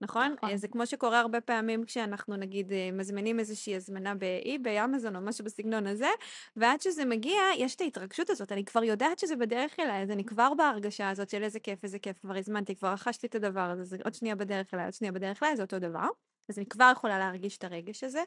[0.00, 0.32] נכון?
[0.32, 0.56] נכון.
[0.56, 5.44] זה כמו שקורה הרבה פעמים כשאנחנו נגיד אה, מזמינים איזושהי הזמנה באי, אמזון או משהו
[5.44, 6.10] בסגנון הזה,
[6.56, 10.24] ועד שזה מגיע, יש את ההתרגשות הזאת, אני כבר יודעת שזה בדרך אליי, אז אני
[10.24, 13.84] כבר בהרגשה הזאת של איזה כיף, איזה כיף, כבר הזמנתי, כבר רכשתי את הדבר הזה,
[13.84, 16.08] זה עוד שנייה בדרך אליי, עוד שנייה בדרך אליי, זה אותו דבר.
[16.50, 18.22] אז אני כבר יכולה להרגיש את הרגש הזה.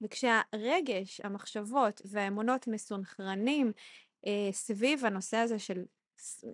[0.00, 3.72] וכשהרגש, המחשבות והאמונות מסונכרנים
[4.26, 5.82] אה, סביב הנושא הזה של,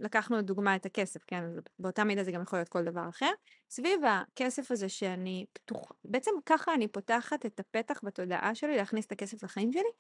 [0.01, 1.45] לקחנו לדוגמה את הכסף, כן,
[1.79, 3.31] באותה מידה זה גם יכול להיות כל דבר אחר,
[3.71, 9.13] סביב הכסף הזה שאני פתוחה, בעצם ככה אני פותחת את הפתח בתודעה שלי להכניס את
[9.13, 9.91] הכסף לחיים שלי,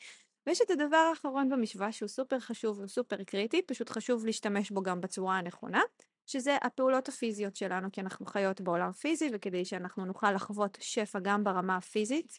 [0.47, 5.01] ויש את הדבר האחרון במשוואה שהוא סופר חשוב וסופר קריטי, פשוט חשוב להשתמש בו גם
[5.01, 5.81] בצורה הנכונה,
[6.27, 11.45] שזה הפעולות הפיזיות שלנו, כי אנחנו חיות בעולם פיזי, וכדי שאנחנו נוכל לחוות שפע גם
[11.45, 12.39] ברמה הפיזית.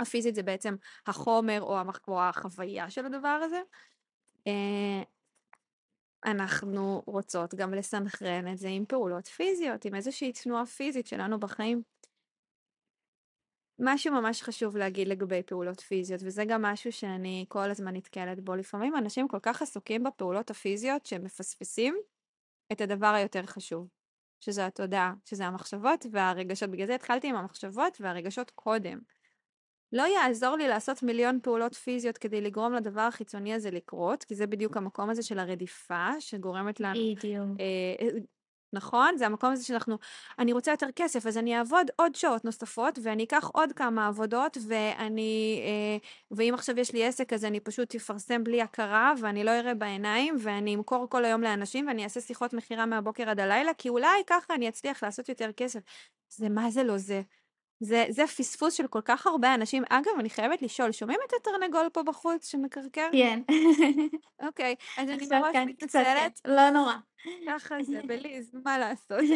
[0.00, 0.74] הפיזית זה בעצם
[1.06, 2.00] החומר או, המח...
[2.08, 3.60] או החוויה של הדבר הזה.
[4.46, 5.02] אה,
[6.24, 11.82] אנחנו רוצות גם לסנכרן את זה עם פעולות פיזיות, עם איזושהי תנועה פיזית שלנו בחיים.
[13.78, 18.54] משהו ממש חשוב להגיד לגבי פעולות פיזיות, וזה גם משהו שאני כל הזמן נתקלת בו.
[18.54, 21.96] לפעמים אנשים כל כך עסוקים בפעולות הפיזיות שהם מפספסים
[22.72, 23.88] את הדבר היותר חשוב,
[24.40, 26.70] שזה התודעה, שזה המחשבות והרגשות.
[26.70, 28.98] בגלל זה התחלתי עם המחשבות והרגשות קודם.
[29.92, 34.46] לא יעזור לי לעשות מיליון פעולות פיזיות כדי לגרום לדבר החיצוני הזה לקרות, כי זה
[34.46, 36.94] בדיוק המקום הזה של הרדיפה שגורמת לנו...
[36.94, 37.60] בדיוק.
[37.60, 38.08] אה,
[38.72, 39.16] נכון?
[39.18, 39.98] זה המקום הזה שאנחנו,
[40.38, 44.56] אני רוצה יותר כסף, אז אני אעבוד עוד שעות נוספות, ואני אקח עוד כמה עבודות,
[44.68, 49.50] ואני, אה, ואם עכשיו יש לי עסק, אז אני פשוט אפרסם בלי הכרה, ואני לא
[49.50, 53.88] אראה בעיניים, ואני אמכור כל היום לאנשים, ואני אעשה שיחות מכירה מהבוקר עד הלילה, כי
[53.88, 55.80] אולי ככה אני אצליח לעשות יותר כסף.
[56.28, 57.22] זה מה זה לא זה.
[57.80, 59.82] זה, זה פספוס של כל כך הרבה אנשים.
[59.88, 63.08] אגב, אני חייבת לשאול, שומעים את התרנגול פה בחוץ שמקרקר?
[63.12, 63.40] כן.
[64.46, 65.68] אוקיי, אז אני כאן קצת, כן.
[65.68, 66.40] מתנצלת.
[66.44, 66.94] לא נורא.
[67.46, 69.18] ככה זה, בליז, מה לעשות?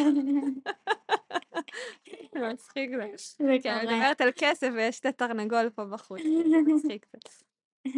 [2.33, 3.15] זה מצחיק זה.
[3.37, 3.83] זה אני קורה.
[3.83, 7.29] מדברת על כסף ויש את התרנגול פה בחוץ, זה מצחיק קצת.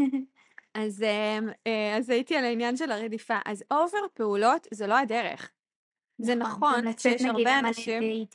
[0.74, 3.38] אז, אמ, אה, אז הייתי על העניין של הרדיפה.
[3.46, 5.52] אז אובר פעולות זה לא הדרך.
[6.18, 8.26] זה נכון לצאת שיש הרבה אנשים-.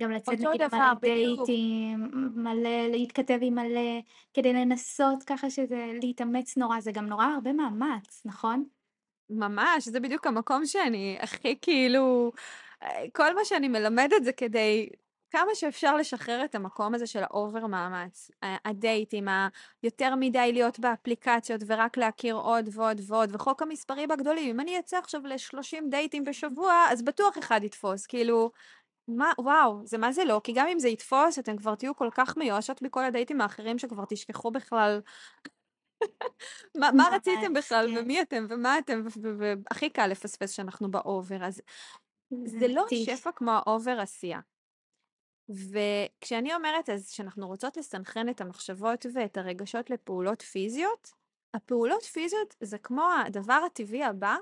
[0.00, 0.62] גם לצאת נגיד
[1.02, 1.46] בדיוק.
[1.46, 4.00] דייטים, מלא, להתכתב עם מלא,
[4.34, 8.64] כדי לנסות ככה שזה, להתאמץ נורא, זה גם נורא הרבה מאמץ, נכון?
[9.30, 12.32] ממש, זה בדיוק המקום שאני הכי כאילו,
[12.82, 14.88] אה, כל מה שאני מלמדת זה כדי
[15.30, 18.30] כמה שאפשר לשחרר את המקום הזה של ה over מאמץ.
[18.42, 19.28] הדייטים,
[19.82, 24.96] היותר מדי להיות באפליקציות ורק להכיר עוד ועוד ועוד, וחוק המספרים הגדולים, אם אני אצא
[24.96, 28.50] עכשיו ל-30 דייטים בשבוע, אז בטוח אחד יתפוס, כאילו,
[29.08, 32.08] מה, וואו, זה מה זה לא, כי גם אם זה יתפוס, אתם כבר תהיו כל
[32.14, 35.00] כך מיואשות מכל הדייטים האחרים שכבר תשכחו בכלל
[36.80, 37.98] מה, מה רציתם בכלל, כן.
[37.98, 39.02] ומי אתם, ומה אתם,
[39.38, 41.60] והכי קל לפספס שאנחנו ב over, אז
[42.44, 42.86] זה לא.
[43.04, 44.40] שפע כמו ה over עשייה.
[45.48, 51.10] וכשאני אומרת אז שאנחנו רוצות לסנכרן את המחשבות ואת הרגשות לפעולות פיזיות,
[51.54, 54.36] הפעולות פיזיות זה כמו הדבר הטבעי הבא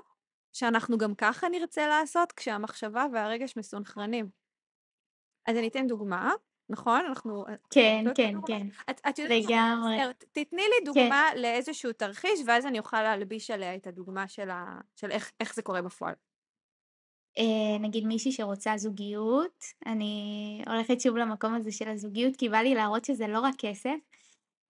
[0.53, 4.42] שאנחנו גם ככה נרצה לעשות כשהמחשבה והרגש מסונכרנים.
[5.45, 6.31] אז אני אתן דוגמה,
[6.69, 7.05] נכון?
[7.07, 7.45] אנחנו...
[7.69, 8.35] כן, לא כן.
[8.47, 9.43] כן, את, את יודעת?
[9.43, 9.97] לגמרי.
[10.13, 14.79] ת- תתני לי דוגמה לאיזשהו תרחיש, ואז אני אוכל להלביש עליה את הדוגמה של, ה...
[14.95, 16.13] של איך, איך זה קורה בפועל.
[17.37, 22.75] אה, נגיד מישהי שרוצה זוגיות, אני הולכת שוב למקום הזה של הזוגיות, כי בא לי
[22.75, 23.95] להראות שזה לא רק כסף.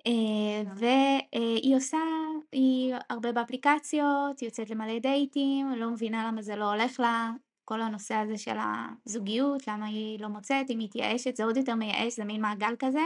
[0.07, 1.97] אה, והיא עושה,
[2.51, 7.31] היא הרבה באפליקציות, היא יוצאת למלא דייטים, לא מבינה למה זה לא הולך לה,
[7.65, 8.55] כל הנושא הזה של
[9.05, 13.03] הזוגיות, למה היא לא מוצאת, היא מתייאשת, זה עוד יותר מייאש, זה מין מעגל כזה.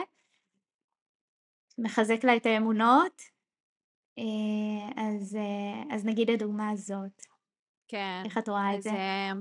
[1.77, 3.21] מחזק לה את האמונות.
[4.17, 7.21] אה, אז, אה, אז נגיד הדוגמה הזאת,
[7.87, 8.21] כן.
[8.25, 8.89] איך את רואה את זה?
[8.89, 9.31] אה,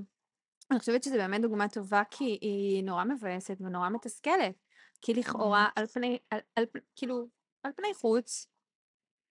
[0.71, 4.55] אני חושבת שזו באמת דוגמה טובה, כי היא נורא מבאסת ונורא מתסכלת.
[5.03, 5.69] כי לכאורה.
[5.77, 6.65] על פני, על, על,
[6.97, 7.27] כאילו,
[7.63, 8.47] על פני חוץ,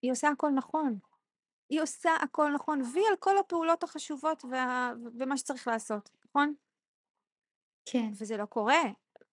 [0.02, 0.98] היא עושה הכל נכון.
[1.70, 6.54] היא עושה הכל נכון, והיא על כל הפעולות החשובות וה, ומה שצריך לעשות, נכון?
[7.86, 8.82] כן, וזה לא קורה.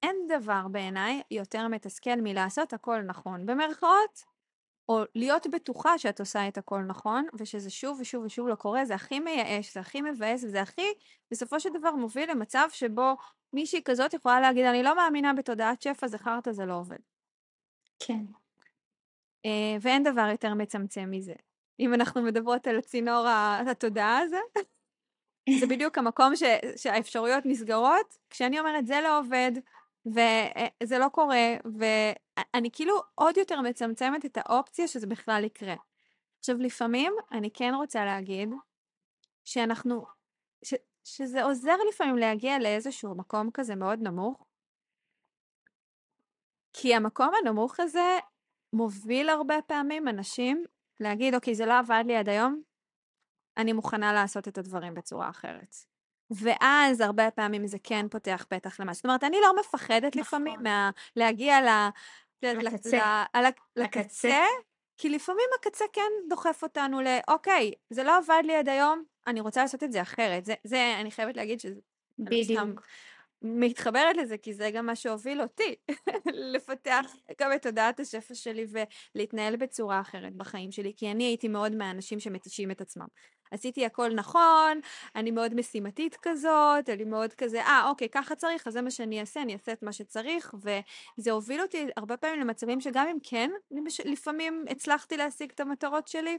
[0.04, 4.24] אין דבר בעיניי יותר מתסכל מלעשות הכל נכון, במרכאות,
[4.90, 8.96] או להיות בטוחה שאת עושה את הכל נכון, ושזה שוב ושוב ושוב לא קורה, זה
[8.96, 10.94] הכי מייאש, זה הכי מבאס, וזה הכי,
[11.32, 13.16] בסופו של דבר, מוביל למצב שבו
[13.54, 17.00] מישהי כזאת יכולה להגיד, אני לא מאמינה בתודעת שפע, חרטא, זה לא עובד.
[18.00, 18.26] כן.
[19.48, 19.50] Uh,
[19.82, 21.34] ואין דבר יותר מצמצם מזה.
[21.80, 23.28] אם אנחנו מדברות על צינור
[23.72, 24.40] התודעה הזה,
[25.60, 26.44] זה בדיוק המקום ש,
[26.76, 28.18] שהאפשרויות נסגרות.
[28.30, 29.52] כשאני אומרת, זה לא עובד,
[30.06, 35.76] וזה לא קורה, ואני כאילו עוד יותר מצמצמת את האופציה שזה בכלל יקרה.
[36.40, 38.50] עכשיו, לפעמים אני כן רוצה להגיד
[39.46, 40.06] שאנחנו,
[40.64, 44.46] ש, שזה עוזר לפעמים להגיע לאיזשהו מקום כזה מאוד נמוך,
[46.74, 48.20] כי המקום הנמוך הזה
[48.74, 50.66] מוביל הרבה פעמים אנשים
[51.04, 52.62] להגיד, אוקיי, זה לא עבד לי עד היום,
[53.58, 55.76] אני מוכנה לעשות את הדברים בצורה אחרת.
[56.32, 58.94] ואז הרבה פעמים זה כן פותח פתח למה.
[58.94, 60.22] זאת אומרת, אני לא מפחדת נכון.
[60.22, 60.90] לפעמים מה...
[61.16, 61.90] להגיע ל...
[62.44, 63.24] לקצה.
[63.38, 63.46] ל...
[63.76, 64.44] לקצה,
[64.98, 67.08] כי לפעמים הקצה כן דוחף אותנו ל...
[67.28, 70.46] אוקיי, זה לא עבד לי עד היום, אני רוצה לעשות את זה אחרת.
[70.46, 71.80] זה, זה אני חייבת להגיד שזה...
[72.20, 72.82] בדיוק.
[73.44, 75.76] מתחברת לזה, כי זה גם מה שהוביל אותי,
[76.54, 78.66] לפתח גם את תודעת השפע שלי
[79.16, 83.08] ולהתנהל בצורה אחרת בחיים שלי, כי אני הייתי מאוד מהאנשים שמתישים את עצמם.
[83.52, 84.80] עשיתי הכל נכון,
[85.16, 89.20] אני מאוד משימתית כזאת, אני מאוד כזה, אה, אוקיי, ככה צריך, אז זה מה שאני
[89.20, 93.50] אעשה, אני אעשה את מה שצריך, וזה הוביל אותי הרבה פעמים למצבים שגם אם כן,
[94.06, 96.38] לפעמים הצלחתי להשיג את המטרות שלי,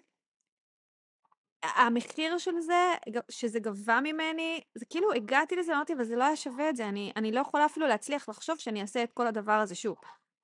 [1.77, 2.95] המחיר של זה,
[3.31, 6.89] שזה גבה ממני, זה כאילו הגעתי לזה, אמרתי, אבל זה לא היה שווה את זה,
[6.89, 9.97] אני, אני לא יכולה אפילו להצליח לחשוב שאני אעשה את כל הדבר הזה שוב.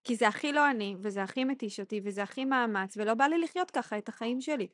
[0.04, 3.38] כי זה הכי לא אני, וזה הכי מתיש אותי, וזה הכי מאמץ, ולא בא לי
[3.38, 4.68] לחיות ככה את החיים שלי.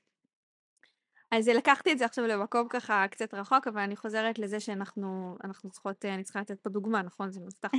[1.30, 5.70] אז לקחתי את זה עכשיו למקום ככה קצת רחוק, אבל אני חוזרת לזה שאנחנו אנחנו
[5.70, 7.30] צריכות, אני צריכה לתת פה דוגמה, נכון?
[7.30, 7.70] זה מובטח.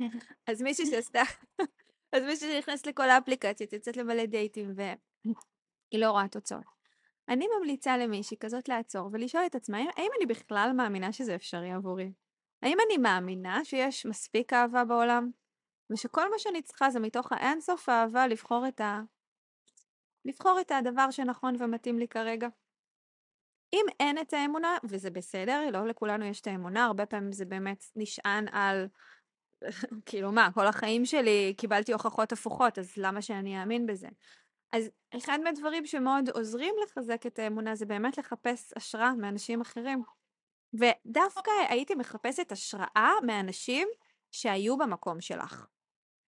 [0.48, 1.22] אז מישהי שעשתה,
[2.12, 6.81] אז מישהי שנכנסת לכל האפליקציות, יוצאת למלא דייטים, והיא לא רואה תוצאות.
[7.28, 12.12] אני ממליצה למישהי כזאת לעצור ולשאול את עצמה, האם אני בכלל מאמינה שזה אפשרי עבורי?
[12.62, 15.30] האם אני מאמינה שיש מספיק אהבה בעולם?
[15.92, 19.00] ושכל מה שאני צריכה זה מתוך האינסוף האהבה לבחור את ה...
[20.24, 22.48] לבחור את הדבר שנכון ומתאים לי כרגע.
[23.72, 27.84] אם אין את האמונה, וזה בסדר, לא לכולנו יש את האמונה, הרבה פעמים זה באמת
[27.96, 28.86] נשען על,
[30.06, 34.08] כאילו מה, כל החיים שלי קיבלתי הוכחות הפוכות, אז למה שאני אאמין בזה?
[34.72, 40.02] אז אחד מהדברים שמאוד עוזרים לחזק את האמונה זה באמת לחפש השראה מאנשים אחרים.
[40.74, 43.88] ודווקא הייתי מחפשת השראה מאנשים
[44.30, 45.66] שהיו במקום שלך.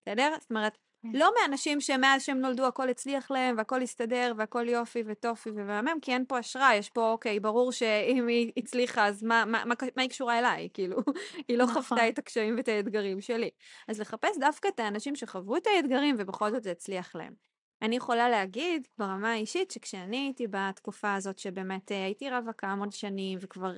[0.03, 0.35] בסדר?
[0.41, 1.09] זאת אומרת, כן.
[1.15, 6.13] לא מאנשים שמאז שהם נולדו הכל הצליח להם והכל הסתדר והכל יופי וטופי ומהמם, כי
[6.13, 10.03] אין פה השראה, יש פה, אוקיי, ברור שאם היא הצליחה אז מה, מה, מה, מה
[10.03, 10.69] היא קשורה אליי?
[10.75, 10.97] כאילו,
[11.49, 11.83] היא לא נכון.
[11.83, 13.51] חוותה את הקשיים ואת האתגרים שלי.
[13.89, 17.50] אז לחפש דווקא את האנשים שחוו את האתגרים ובכל זאת זה הצליח להם.
[17.83, 23.39] אני יכולה להגיד ברמה האישית שכשאני הייתי בתקופה הזאת שבאמת אה, הייתי רווקה המון שנים
[23.43, 23.73] וכבר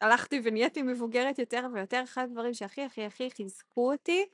[0.00, 4.26] הלכתי ונהייתי מבוגרת יותר ויותר, אחד הדברים שהכי הכי הכי חיזקו אותי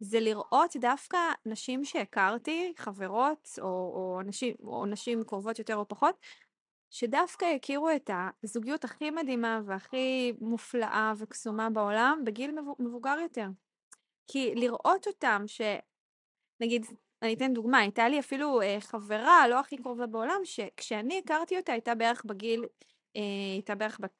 [0.00, 6.20] זה לראות דווקא נשים שהכרתי, חברות או, או, נשים, או נשים קרובות יותר או פחות,
[6.90, 8.10] שדווקא הכירו את
[8.44, 13.46] הזוגיות הכי מדהימה והכי מופלאה וקסומה בעולם בגיל מבוגר יותר.
[14.26, 15.60] כי לראות אותם ש...
[17.22, 21.72] אני אתן דוגמה, הייתה לי אפילו אה, חברה, לא הכי קרובה בעולם, שכשאני הכרתי אותה
[21.72, 22.64] הייתה בערך בגיל,
[23.16, 24.10] אה, הייתה בערך, בת,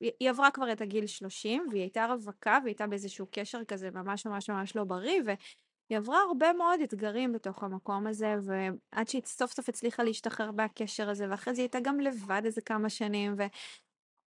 [0.00, 4.26] היא עברה כבר את הגיל 30, והיא הייתה רווקה, והיא הייתה באיזשהו קשר כזה ממש
[4.26, 9.52] ממש ממש לא בריא, והיא עברה הרבה מאוד אתגרים בתוך המקום הזה, ועד שהיא סוף
[9.52, 13.42] סוף הצליחה להשתחרר מהקשר הזה, ואחרי זה היא הייתה גם לבד איזה כמה שנים, ו...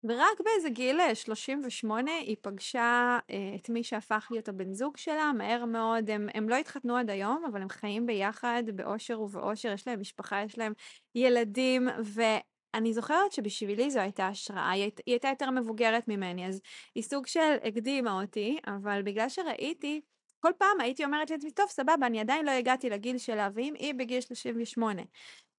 [0.04, 5.32] ורק באיזה גיל 38 אה, היא פגשה אה, את מי שהפך להיות הבן זוג שלה,
[5.32, 9.88] מהר מאוד, הם, הם לא התחתנו עד היום, אבל הם חיים ביחד באושר ובאושר, יש
[9.88, 10.72] להם משפחה, יש להם
[11.14, 16.60] ילדים, ואני זוכרת שבשבילי זו הייתה השראה, היא הייתה יותר מבוגרת ממני, אז
[16.94, 20.00] היא סוג של הקדימה אותי, אבל בגלל שראיתי,
[20.44, 23.94] כל פעם הייתי אומרת לעצמי, טוב, סבבה, אני עדיין לא הגעתי לגיל שלה, ואם היא
[23.94, 25.02] בגיל 38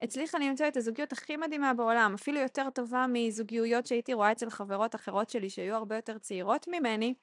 [0.01, 4.95] הצליחה למצוא את הזוגיות הכי מדהימה בעולם, אפילו יותר טובה מזוגיות שהייתי רואה אצל חברות
[4.95, 7.13] אחרות שלי שהיו הרבה יותר צעירות ממני,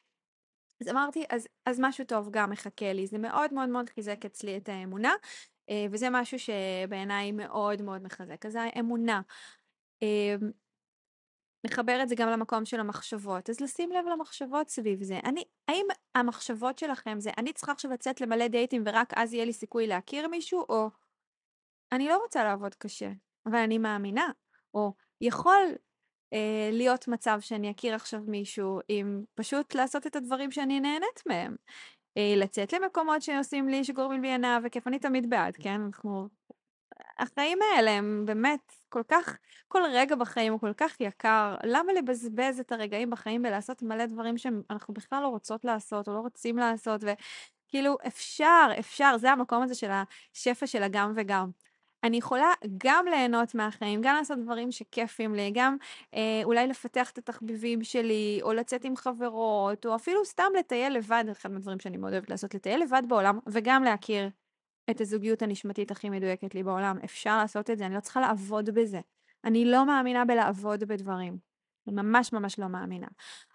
[0.80, 3.06] אז אמרתי, אז, אז משהו טוב גם מחכה לי.
[3.06, 5.12] זה מאוד מאוד מאוד חיזק אצלי את האמונה,
[5.70, 8.46] אה, וזה משהו שבעיניי מאוד מאוד מחזק.
[8.46, 9.20] אז האמונה.
[11.66, 15.20] מחבר את זה גם למקום של המחשבות, אז לשים לב למחשבות סביב זה.
[15.24, 19.52] אני, האם המחשבות שלכם זה, אני צריכה עכשיו לצאת למלא דייטים ורק אז יהיה לי
[19.52, 20.90] סיכוי להכיר מישהו, או
[21.92, 23.10] אני לא רוצה לעבוד קשה,
[23.46, 24.30] אבל אני מאמינה.
[24.74, 25.74] או יכול
[26.32, 31.56] אה, להיות מצב שאני אכיר עכשיו מישהו עם פשוט לעשות את הדברים שאני נהנית מהם.
[32.16, 35.80] אה, לצאת למקומות שעושים לי, שגורמים לי הנאה וכיף, אני תמיד בעד, כן?
[35.80, 36.28] אנחנו...
[37.18, 39.36] החיים האלה הם באמת כל כך,
[39.68, 44.38] כל רגע בחיים הוא כל כך יקר, למה לבזבז את הרגעים בחיים בלעשות מלא דברים
[44.38, 49.74] שאנחנו בכלל לא רוצות לעשות או לא רוצים לעשות, וכאילו אפשר, אפשר, זה המקום הזה
[49.74, 51.50] של השפע של הגם וגם.
[52.04, 55.76] אני יכולה גם ליהנות מהחיים, גם לעשות דברים שכיפים לי, גם
[56.14, 61.24] אה, אולי לפתח את התחביבים שלי, או לצאת עם חברות, או אפילו סתם לטייל לבד,
[61.32, 64.28] אחד מהדברים שאני מאוד אוהבת לעשות, לטייל לבד בעולם, וגם להכיר
[64.90, 66.98] את הזוגיות הנשמתית הכי מדויקת לי בעולם.
[67.04, 69.00] אפשר לעשות את זה, אני לא צריכה לעבוד בזה.
[69.44, 71.38] אני לא מאמינה בלעבוד בדברים.
[71.86, 73.06] אני ממש ממש לא מאמינה.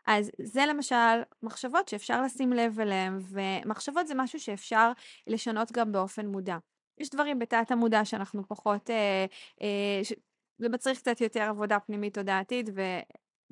[0.07, 4.91] אז זה למשל מחשבות שאפשר לשים לב אליהן, ומחשבות זה משהו שאפשר
[5.27, 6.57] לשנות גם באופן מודע.
[6.97, 9.25] יש דברים בתת המודע שאנחנו פחות, אה,
[9.61, 10.13] אה, ש...
[10.57, 12.81] זה מצריך קצת יותר עבודה פנימית תודעתית, ו...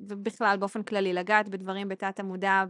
[0.00, 2.64] ובכלל באופן כללי לגעת בדברים בתת המודע,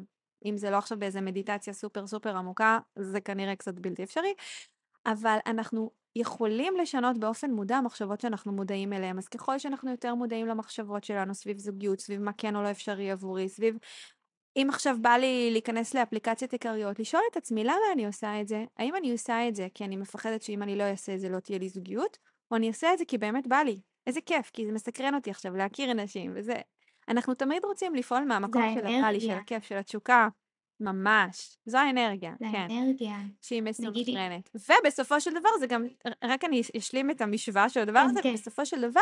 [0.44, 4.34] אם זה לא עכשיו באיזה מדיטציה סופר סופר עמוקה, זה כנראה קצת בלתי אפשרי,
[5.06, 9.18] אבל אנחנו יכולים לשנות באופן מודע מחשבות שאנחנו מודעים אליהן.
[9.18, 13.10] אז ככל שאנחנו יותר מודעים למחשבות שלנו סביב זוגיות, סביב מה כן או לא אפשרי
[13.10, 13.76] עבורי, סביב
[14.56, 18.64] אם עכשיו בא לי להיכנס לאפליקציות עיקריות, לשאול את עצמי למה אני עושה את זה?
[18.76, 21.40] האם אני עושה את זה כי אני מפחדת שאם אני לא אעשה את זה לא
[21.40, 22.18] תהיה לי זוגיות?
[22.50, 23.80] או אני אעשה את זה כי באמת בא לי.
[24.06, 26.54] איזה כיף, כי זה מסקרן אותי עכשיו להכיר אנשים וזה.
[27.08, 30.28] אנחנו תמיד רוצים לפעול מהמקום של לי, של הכיף, של התשוקה.
[30.80, 31.58] ממש.
[31.66, 32.58] זו האנרגיה, זה כן.
[32.58, 33.16] האנרגיה.
[33.42, 33.70] שהיא נגידי.
[33.90, 34.50] מסונכרנת.
[34.54, 35.86] ובסופו של דבר זה גם,
[36.24, 38.34] רק אני אשלים את המשוואה של הדבר כן, הזה, כן.
[38.34, 39.00] בסופו של דבר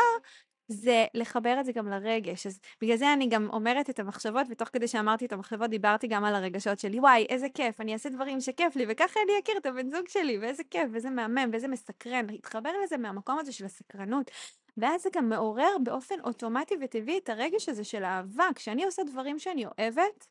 [0.67, 2.47] זה לחבר את זה גם לרגש.
[2.47, 6.23] אז בגלל זה אני גם אומרת את המחשבות, ותוך כדי שאמרתי את המחשבות דיברתי גם
[6.23, 6.99] על הרגשות שלי.
[6.99, 10.37] וואי, איזה כיף, אני אעשה דברים שכיף לי, וככה אני אכיר את הבן זוג שלי,
[10.37, 12.25] ואיזה כיף, ואיזה מהמם, ואיזה מסקרן.
[12.29, 14.31] להתחבר לזה מהמקום הזה של הסקרנות.
[14.77, 18.47] ואז זה גם מעורר באופן אוטומטי וטבעי את הרגש הזה של אהבה.
[18.55, 20.27] כשאני עושה דברים שאני אוהבת,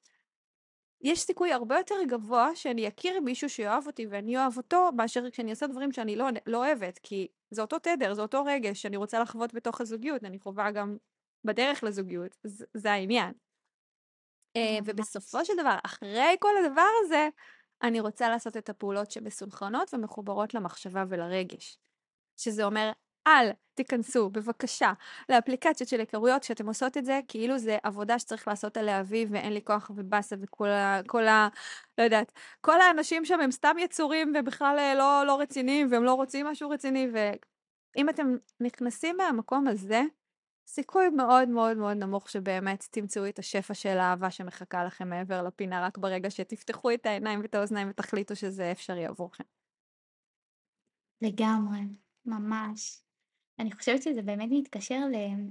[1.01, 5.51] יש סיכוי הרבה יותר גבוה שאני אכיר מישהו שיאהב אותי ואני אוהב אותו, מאשר כשאני
[5.51, 9.21] עושה דברים שאני לא, לא אוהבת, כי זה אותו תדר, זה אותו רגש שאני רוצה
[9.21, 10.97] לחוות בתוך הזוגיות, אני חווה גם
[11.45, 13.33] בדרך לזוגיות, זה, זה העניין.
[14.57, 17.29] אה, ובסופו של דבר, אחרי כל הדבר הזה,
[17.83, 21.79] אני רוצה לעשות את הפעולות שמסונכרנות ומחוברות למחשבה ולרגש.
[22.37, 22.91] שזה אומר,
[23.27, 24.93] אל תיכנסו בבקשה
[25.29, 29.53] לאפליקציות של היכרויות כשאתם עושות את זה, כאילו זה עבודה שצריך לעשות עליה אביב ואין
[29.53, 31.01] לי כוח ובאסה וכל ה...
[31.07, 31.49] כל ה...
[31.99, 36.15] לא יודעת, כל האנשים שם הם סתם יצורים ובכלל אה, לא, לא רציניים והם לא
[36.15, 40.03] רוצים משהו רציני ואם אתם נכנסים מהמקום הזה,
[40.67, 45.87] סיכוי מאוד מאוד מאוד נמוך שבאמת תמצאו את השפע של האהבה שמחכה לכם מעבר לפינה
[45.87, 49.45] רק ברגע שתפתחו את העיניים ואת האוזניים ותחליטו שזה אפשרי עבורכם.
[51.23, 51.81] לגמרי,
[52.27, 53.04] ממש.
[53.59, 55.51] אני חושבת שזה באמת מתקשר ל-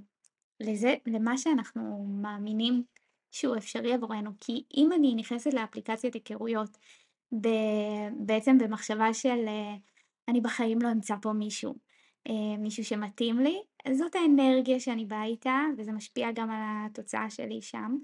[0.60, 2.84] לזה, למה שאנחנו מאמינים
[3.32, 4.32] שהוא אפשרי עבורנו.
[4.40, 6.78] כי אם אני נכנסת לאפליקציית היכרויות,
[7.42, 9.76] ב- בעצם במחשבה של אה,
[10.28, 11.76] אני בחיים לא אמצא פה מישהו,
[12.30, 13.62] אה, מישהו שמתאים לי,
[13.94, 17.98] זאת האנרגיה שאני באה איתה, וזה משפיע גם על התוצאה שלי שם.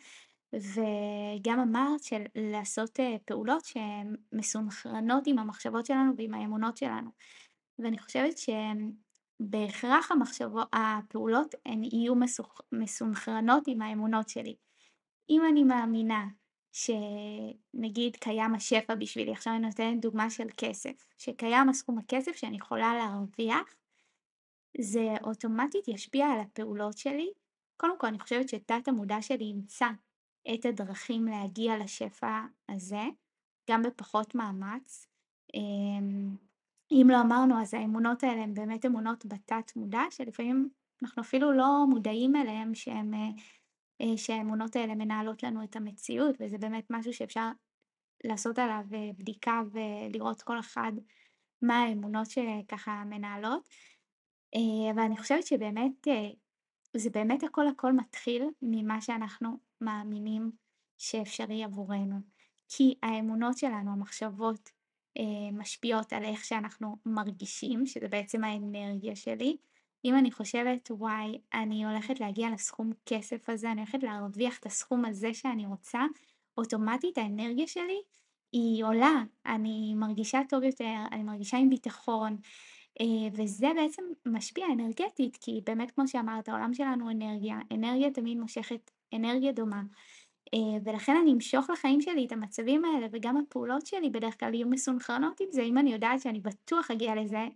[0.54, 7.10] וגם אמרת של לעשות אה, פעולות שהן מסונכרנות עם המחשבות שלנו ועם האמונות שלנו.
[7.80, 8.38] ואני חושבת
[9.42, 12.62] שבהכרח המחשבות, הפעולות הן יהיו מסוכ...
[12.72, 14.56] מסונכרנות עם האמונות שלי.
[15.30, 16.26] אם אני מאמינה
[16.72, 22.94] שנגיד קיים השפע בשבילי, עכשיו אני נותנת דוגמה של כסף, שקיים הסכום הכסף שאני יכולה
[22.96, 23.76] להרוויח,
[24.82, 27.30] זה אוטומטית ישפיע על הפעולות שלי.
[27.78, 29.88] קודם כל אני חושבת שתת המודע שלי ימצא
[30.54, 33.04] את הדרכים להגיע לשפע הזה,
[33.70, 35.08] גם בפחות מאמץ.
[36.92, 40.70] אם לא אמרנו, אז האמונות האלה הן באמת אמונות בתת מודע, שלפעמים
[41.04, 43.30] אנחנו אפילו לא מודעים אליהן שהן, אה,
[44.02, 47.50] אה, שהאמונות האלה מנהלות לנו את המציאות, וזה באמת משהו שאפשר
[48.24, 50.92] לעשות עליו אה, בדיקה ולראות כל אחד
[51.62, 53.70] מה האמונות שככה מנהלות.
[54.94, 56.08] אבל אני חושבת שבאמת,
[56.98, 60.52] זה באמת הכל הכל מתחיל ממה שאנחנו מאמינים
[60.98, 62.20] שאפשרי עבורנו.
[62.70, 64.70] כי האמונות שלנו, המחשבות,
[65.54, 69.58] משפיעות על איך שאנחנו מרגישים, שזה בעצם האנרגיה שלי.
[70.06, 75.06] אם אני חושבת, וואי, אני הולכת להגיע לסכום כסף הזה, אני הולכת להרוויח את הסכום
[75.06, 76.00] הזה שאני רוצה,
[76.58, 78.02] אוטומטית האנרגיה שלי
[78.52, 82.38] היא עולה, אני מרגישה טוב יותר, אני מרגישה עם ביטחון,
[83.02, 88.92] אה, וזה בעצם משפיע אנרגטית, כי באמת כמו שאמרת, העולם שלנו אנרגיה, אנרגיה תמיד מושכת
[89.14, 89.82] אנרגיה דומה.
[90.54, 94.68] אה, ולכן אני אמשוך לחיים שלי את המצבים האלה וגם הפעולות שלי בדרך כלל יהיו
[94.68, 97.48] מסונכרנות עם זה, אם אני יודעת שאני בטוח אגיע לזה,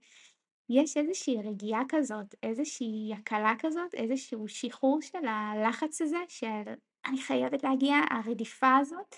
[0.69, 6.73] יש איזושהי רגיעה כזאת, איזושהי הקלה כזאת, איזשהו שחרור של הלחץ הזה של
[7.05, 9.15] אני חייבת להגיע, הרדיפה הזאת,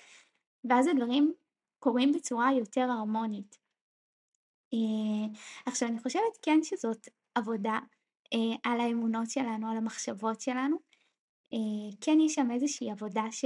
[0.70, 1.34] ואז הדברים
[1.80, 3.58] קורים בצורה יותר הרמונית.
[4.74, 7.80] אה, עכשיו אני חושבת כן שזאת עבודה
[8.34, 10.95] אה, על האמונות שלנו, על המחשבות שלנו.
[11.54, 13.46] אה, כן יש שם איזושהי עבודה ש...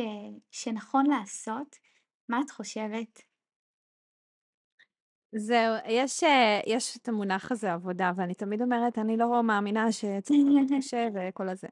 [0.52, 1.76] שנכון לעשות.
[2.30, 3.22] מה את חושבת?
[5.36, 6.24] זהו, יש,
[6.68, 10.40] יש את המונח הזה עבודה, ואני תמיד אומרת, אני לא מאמינה שצריך
[10.78, 11.68] קשה וכל הזה.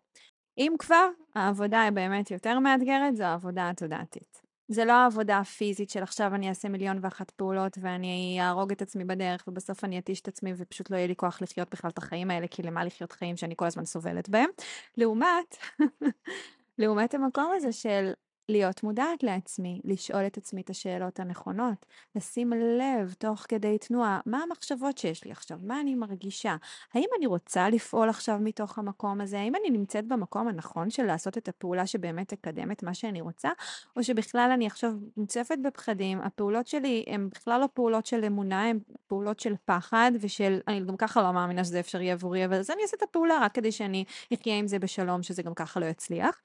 [0.57, 4.46] אם כבר, העבודה היא באמת יותר מאתגרת, זו העבודה התודעתית.
[4.67, 9.05] זה לא העבודה הפיזית של עכשיו אני אעשה מיליון ואחת פעולות ואני אהרוג את עצמי
[9.05, 12.31] בדרך ובסוף אני אתיש את עצמי ופשוט לא יהיה לי כוח לחיות בכלל את החיים
[12.31, 14.49] האלה, כי למה לחיות חיים שאני כל הזמן סובלת בהם.
[14.97, 15.57] לעומת,
[16.79, 18.11] לעומת המקום הזה של
[18.49, 21.85] להיות מודעת לעצמי, לשאול את עצמי את השאלות הנכונות,
[22.15, 26.55] לשים לב תוך כדי תנועה, מה המחשבות שיש לי עכשיו, מה אני מרגישה,
[26.93, 31.37] האם אני רוצה לפעול עכשיו מתוך המקום הזה, האם אני נמצאת במקום הנכון של לעשות
[31.37, 33.49] את הפעולה שבאמת תקדם את מה שאני רוצה,
[33.95, 38.79] או שבכלל אני עכשיו מוצפת בפחדים, הפעולות שלי הן בכלל לא פעולות של אמונה, הן
[39.07, 42.81] פעולות של פחד ושל, אני גם ככה לא מאמינה שזה אפשרי עבורי, אבל אז אני
[42.81, 46.41] אעשה את הפעולה רק כדי שאני אחיה עם זה בשלום, שזה גם ככה לא יצליח.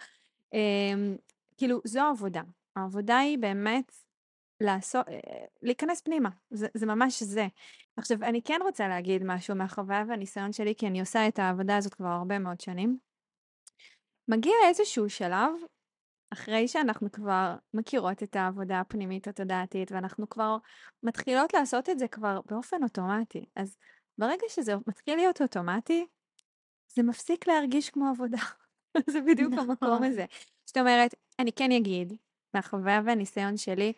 [1.63, 2.43] כאילו, זו העבודה.
[2.77, 3.93] העבודה היא באמת
[4.61, 7.47] לעשות, אה, להיכנס פנימה, זה, זה ממש זה.
[7.97, 11.95] עכשיו, אני כן רוצה להגיד משהו מהחוויה והניסיון שלי, כי אני עושה את העבודה הזאת
[11.95, 12.99] כבר הרבה מאוד שנים.
[14.29, 15.51] מגיע איזשהו שלב,
[16.33, 20.57] אחרי שאנחנו כבר מכירות את העבודה הפנימית התודעתית, ואנחנו כבר
[21.03, 23.45] מתחילות לעשות את זה כבר באופן אוטומטי.
[23.57, 23.77] אז
[24.19, 26.07] ברגע שזה מתחיל להיות אוטומטי,
[26.95, 28.43] זה מפסיק להרגיש כמו עבודה.
[29.13, 30.05] זה בדיוק המקום נכון.
[30.05, 30.25] הזה.
[30.65, 32.13] זאת אומרת, אני כן אגיד,
[32.55, 33.93] מהחוויה והניסיון שלי,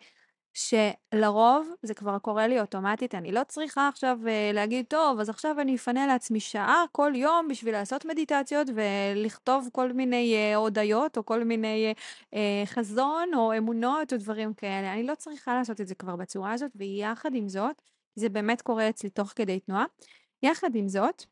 [0.53, 5.61] שלרוב זה כבר קורה לי אוטומטית, אני לא צריכה עכשיו uh, להגיד, טוב, אז עכשיו
[5.61, 11.25] אני אפנה לעצמי שעה כל יום בשביל לעשות מדיטציות ולכתוב כל מיני uh, הודיות או
[11.25, 11.93] כל מיני
[12.33, 14.93] uh, חזון או אמונות או דברים כאלה.
[14.93, 17.81] אני לא צריכה לעשות את זה כבר בצורה הזאת, ויחד עם זאת,
[18.15, 19.85] זה באמת קורה אצלי תוך כדי תנועה.
[20.43, 21.23] יחד עם זאת,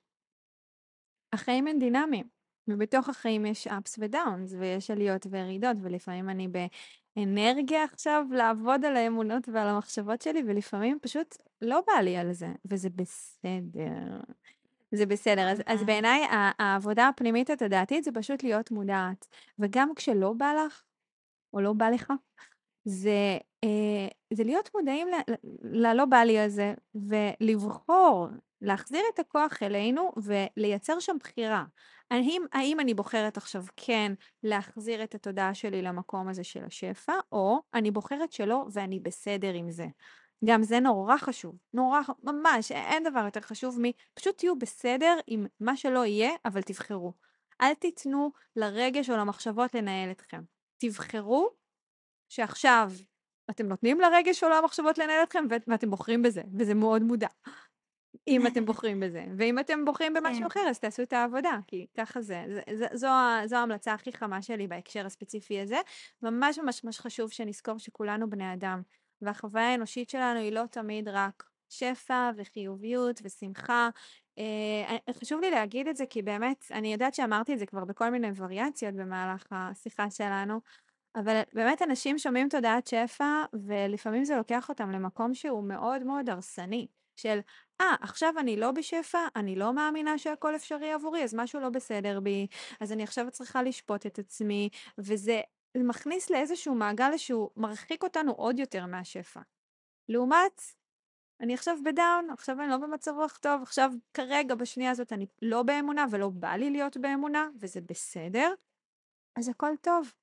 [1.33, 2.42] החיים הם דינמיים.
[2.67, 6.47] ובתוך החיים יש ups ודאונס, ויש עליות וירידות, ולפעמים אני
[7.15, 12.47] באנרגיה עכשיו לעבוד על האמונות ועל המחשבות שלי, ולפעמים פשוט לא בא לי על זה,
[12.65, 14.19] וזה בסדר.
[14.91, 15.49] זה בסדר.
[15.51, 16.21] אז, אז בעיניי
[16.59, 19.27] העבודה הפנימית התודעתית זה פשוט להיות מודעת.
[19.59, 20.83] וגם כשלא בא לך,
[21.53, 22.13] או לא בא לך,
[22.85, 25.07] זה, אה, זה להיות מודעים
[25.63, 28.27] ללא בא לי הזה, ולבחור,
[28.61, 31.63] להחזיר את הכוח אלינו ולייצר שם בחירה.
[32.13, 37.59] האם, האם אני בוחרת עכשיו כן להחזיר את התודעה שלי למקום הזה של השפע, או
[37.73, 39.87] אני בוחרת שלא ואני בסדר עם זה.
[40.45, 45.77] גם זה נורא חשוב, נורא, ממש, אין דבר יותר חשוב מפשוט תהיו בסדר עם מה
[45.77, 47.13] שלא יהיה, אבל תבחרו.
[47.61, 50.41] אל תיתנו לרגש או למחשבות לנהל אתכם.
[50.77, 51.49] תבחרו
[52.29, 52.91] שעכשיו
[53.49, 57.27] אתם נותנים לרגש או למחשבות לנהל אתכם ואתם בוחרים בזה, וזה מאוד מודע.
[58.27, 59.25] אם אתם בוחרים בזה.
[59.37, 60.45] ואם אתם בוחרים במשהו כן.
[60.45, 62.45] אחר, אז תעשו את העבודה, כי ככה זה.
[62.93, 63.07] זו,
[63.45, 65.77] זו, ההמלצה הכי חמה שלי בהקשר הספציפי הזה.
[66.21, 68.81] ממש ממש ממש חשוב שנזכור שכולנו בני אדם,
[69.21, 73.89] והחוויה האנושית שלנו היא לא תמיד רק שפע וחיוביות ושמחה.
[74.37, 78.09] אה, חשוב לי להגיד את זה, כי באמת, אני יודעת שאמרתי את זה כבר בכל
[78.09, 80.61] מיני וריאציות במהלך השיחה שלנו,
[81.15, 86.87] אבל באמת אנשים שומעים תודעת שפע, ולפעמים זה לוקח אותם למקום שהוא מאוד מאוד הרסני.
[87.15, 87.39] של,
[87.81, 91.69] אה, ah, עכשיו אני לא בשפע, אני לא מאמינה שהכל אפשרי עבורי, אז משהו לא
[91.69, 92.47] בסדר בי,
[92.79, 95.41] אז אני עכשיו צריכה לשפוט את עצמי, וזה
[95.77, 99.41] מכניס לאיזשהו מעגל שהוא מרחיק אותנו עוד יותר מהשפע.
[100.09, 100.61] לעומת,
[101.41, 105.63] אני עכשיו בדאון, עכשיו אני לא במצב רוח טוב, עכשיו כרגע בשנייה הזאת אני לא
[105.63, 108.53] באמונה ולא בא לי להיות באמונה, וזה בסדר,
[109.35, 110.13] אז הכל טוב.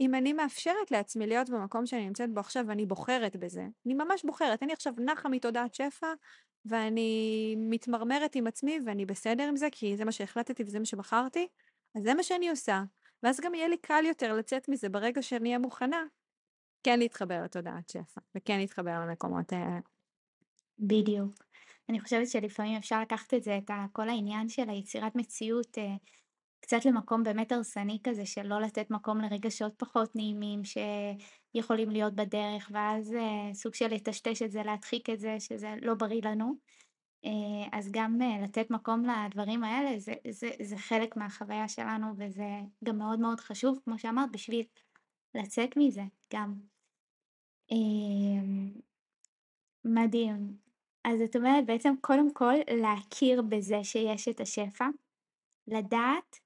[0.00, 4.24] אם אני מאפשרת לעצמי להיות במקום שאני נמצאת בו עכשיו ואני בוחרת בזה, אני ממש
[4.24, 6.12] בוחרת, אני עכשיו נחה מתודעת שפע
[6.64, 11.48] ואני מתמרמרת עם עצמי ואני בסדר עם זה כי זה מה שהחלטתי וזה מה שבחרתי,
[11.94, 12.82] אז זה מה שאני עושה.
[13.22, 16.04] ואז גם יהיה לי קל יותר לצאת מזה ברגע שאני אהיה מוכנה
[16.82, 19.78] כן להתחבר לתודעת שפע וכן להתחבר למקומות האלה.
[20.78, 21.34] בדיוק.
[21.88, 25.94] אני חושבת שלפעמים אפשר לקחת את זה, את כל העניין של היצירת מציאות אה,
[26.60, 32.70] קצת למקום באמת הרסני כזה של לא לתת מקום לרגשות פחות נעימים שיכולים להיות בדרך
[32.72, 36.54] ואז אה, סוג של לטשטש את זה, להדחיק את זה שזה לא בריא לנו.
[37.24, 42.48] אה, אז גם אה, לתת מקום לדברים האלה זה, זה, זה חלק מהחוויה שלנו וזה
[42.84, 44.66] גם מאוד מאוד חשוב כמו שאמרת בשביל
[45.34, 46.02] לצאת מזה
[46.32, 46.54] גם.
[47.72, 47.76] אה,
[49.84, 50.56] מדהים.
[51.04, 54.86] אז את אומרת בעצם קודם כל להכיר בזה שיש את השפע,
[55.66, 56.36] לדעת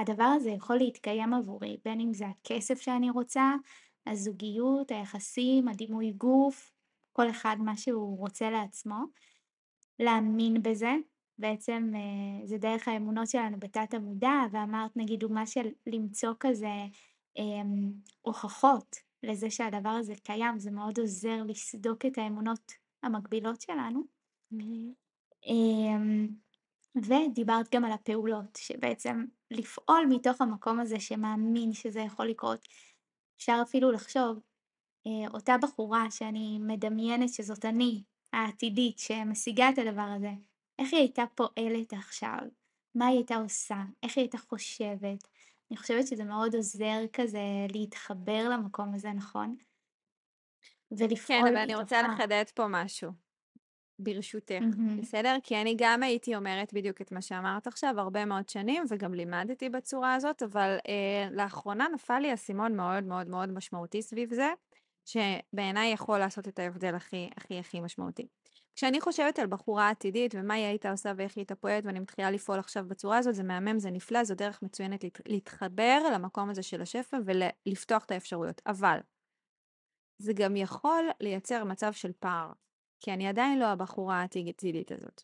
[0.00, 3.54] הדבר הזה יכול להתקיים עבורי, בין אם זה הכסף שאני רוצה,
[4.06, 6.72] הזוגיות, היחסים, הדימוי גוף,
[7.12, 9.04] כל אחד מה שהוא רוצה לעצמו,
[9.98, 10.92] להאמין בזה,
[11.38, 16.86] בעצם אה, זה דרך האמונות שלנו בתת המודע, ואמרת נגיד דוגמה של למצוא כזה
[17.36, 22.72] אמ, הוכחות לזה שהדבר הזה קיים, זה מאוד עוזר לסדוק את האמונות
[23.02, 24.02] המקבילות שלנו.
[25.46, 26.28] אמ,
[26.96, 32.68] ודיברת גם על הפעולות, שבעצם לפעול מתוך המקום הזה שמאמין שזה יכול לקרות.
[33.36, 34.40] אפשר אפילו לחשוב,
[35.06, 40.30] אה, אותה בחורה שאני מדמיינת שזאת אני, העתידית, שמשיגה את הדבר הזה,
[40.78, 42.38] איך היא הייתה פועלת עכשיו?
[42.94, 43.82] מה היא הייתה עושה?
[44.02, 45.28] איך היא הייתה חושבת?
[45.70, 49.56] אני חושבת שזה מאוד עוזר כזה להתחבר למקום הזה, נכון?
[50.90, 53.12] ולפעול כן, אבל אני רוצה לחדד פה משהו,
[54.00, 55.00] ברשותך, mm-hmm.
[55.00, 55.36] בסדר?
[55.42, 59.68] כי אני גם הייתי אומרת בדיוק את מה שאמרת עכשיו הרבה מאוד שנים, וגם לימדתי
[59.68, 64.48] בצורה הזאת, אבל אה, לאחרונה נפל לי אסימון מאוד מאוד מאוד משמעותי סביב זה,
[65.04, 68.26] שבעיניי יכול לעשות את ההבדל הכי הכי הכי משמעותי.
[68.74, 72.30] כשאני חושבת על בחורה עתידית ומה היא הייתה עושה ואיך היא הייתה פועלת ואני מתחילה
[72.30, 76.82] לפעול עכשיו בצורה הזאת, זה מהמם, זה נפלא, זו דרך מצוינת להתחבר למקום הזה של
[76.82, 78.62] השפע ולפתוח את האפשרויות.
[78.66, 78.98] אבל
[80.18, 82.52] זה גם יכול לייצר מצב של פער,
[83.00, 85.22] כי אני עדיין לא הבחורה העתידית הזאת.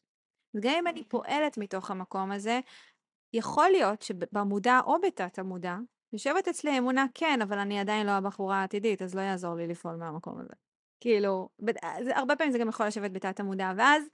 [0.55, 2.61] וגם אם אני פועלת מתוך המקום הזה,
[3.33, 5.77] יכול להיות שבמודע או בתת המודע,
[6.13, 9.97] יושבת אצלי אמונה כן, אבל אני עדיין לא הבחורה העתידית, אז לא יעזור לי לפעול
[9.97, 10.53] מהמקום הזה.
[11.01, 11.49] כאילו,
[12.05, 14.05] זה, הרבה פעמים זה גם יכול לשבת בתת המודע, ואז,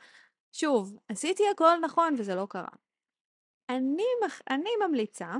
[0.52, 2.68] שוב, עשיתי הכל נכון וזה לא קרה.
[3.68, 4.04] אני,
[4.50, 5.32] אני ממליצה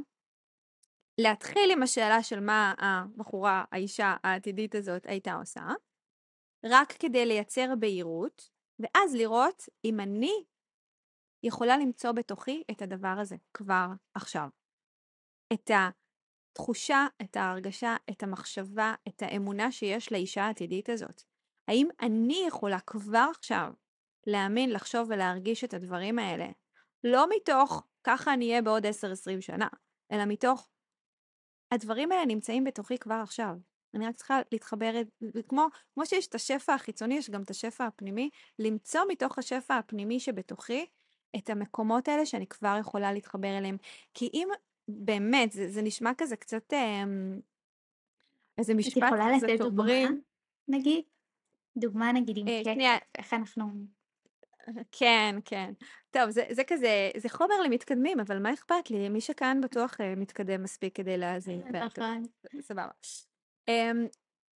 [1.19, 5.69] להתחיל עם השאלה של מה הבחורה, האישה העתידית הזאת הייתה עושה,
[6.65, 10.45] רק כדי לייצר בהירות, ואז לראות אם אני
[11.43, 14.49] יכולה למצוא בתוכי את הדבר הזה כבר עכשיו.
[15.53, 21.23] את התחושה, את ההרגשה, את המחשבה, את האמונה שיש לאישה העתידית הזאת.
[21.69, 23.73] האם אני יכולה כבר עכשיו
[24.27, 26.47] להאמין, לחשוב ולהרגיש את הדברים האלה?
[27.05, 28.89] לא מתוך ככה אני אהיה בעוד 10-20
[29.41, 29.69] שנה,
[30.13, 30.71] אלא מתוך
[31.75, 33.57] הדברים האלה נמצאים בתוכי כבר עכשיו.
[33.95, 34.93] אני רק צריכה להתחבר,
[35.49, 40.21] כמו, כמו שיש את השפע החיצוני, יש גם את השפע הפנימי, למצוא מתוך השפע הפנימי
[40.21, 40.87] שבתוכי
[41.37, 43.77] את המקומות האלה שאני כבר יכולה להתחבר אליהם.
[44.15, 44.49] כי אם
[44.89, 47.05] באמת, זה, זה נשמע כזה קצת, אה,
[48.59, 49.37] איזה משפט כזה טוברים.
[49.37, 50.19] את יכולה לתת דוגמה,
[50.69, 51.05] נגיד?
[51.77, 52.97] דוגמה נגיד עם אה, שנייה.
[53.19, 53.65] איך אנחנו...
[54.93, 55.73] כן, כן.
[56.11, 59.09] טוב, זה, זה כזה, זה חומר למתקדמים, אבל מה אכפת לי?
[59.09, 61.63] מי שכאן בטוח אה, מתקדם מספיק כדי להאזין.
[61.87, 62.23] נכון.
[62.61, 62.91] סבבה.
[63.71, 64.09] Um,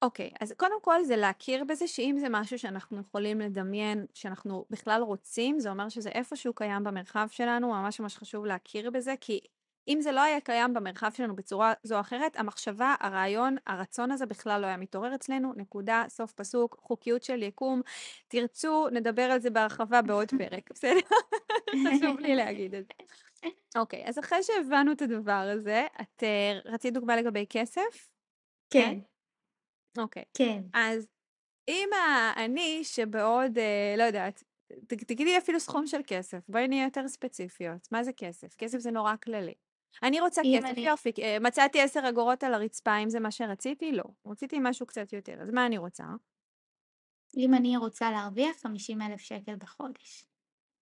[0.02, 5.02] אוקיי, אז קודם כל זה להכיר בזה שאם זה משהו שאנחנו יכולים לדמיין, שאנחנו בכלל
[5.02, 9.40] רוצים, זה אומר שזה איפשהו קיים במרחב שלנו, ממש ממש חשוב להכיר בזה, כי
[9.88, 14.26] אם זה לא היה קיים במרחב שלנו בצורה זו או אחרת, המחשבה, הרעיון, הרצון הזה
[14.26, 17.82] בכלל לא היה מתעורר אצלנו, נקודה, סוף פסוק, חוקיות של יקום.
[18.28, 21.00] תרצו, נדבר על זה בהרחבה בעוד פרק, בסדר?
[21.88, 22.94] חשוב לי להגיד את זה.
[23.78, 28.15] אוקיי, אז אחרי שהבנו את הדבר הזה, את uh, רצית דוגמה לגבי כסף?
[28.70, 29.00] כן.
[29.98, 30.24] אוקיי.
[30.34, 30.62] כן.
[30.74, 31.08] אז
[31.68, 31.90] אם
[32.38, 34.44] אני שבעוד, uh, לא יודעת,
[34.88, 37.88] תגידי אפילו סכום של כסף, בואי נהיה יותר ספציפיות.
[37.92, 38.56] מה זה כסף?
[38.56, 39.54] כסף זה נורא כללי.
[40.04, 40.82] אני רוצה כסף, אני...
[40.82, 43.92] יופי, אה, מצאתי עשר אגורות על הרצפה, אם זה מה שרציתי?
[43.92, 44.04] לא.
[44.26, 46.04] רציתי משהו קצת יותר, אז מה אני רוצה?
[47.38, 50.26] אם אני רוצה להרוויח 50 אלף שקל בחודש.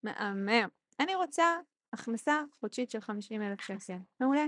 [0.02, 0.68] מהמם.
[1.00, 1.56] אני רוצה
[1.92, 3.96] הכנסה חודשית של 50 אלף שקל.
[4.20, 4.46] מעולה.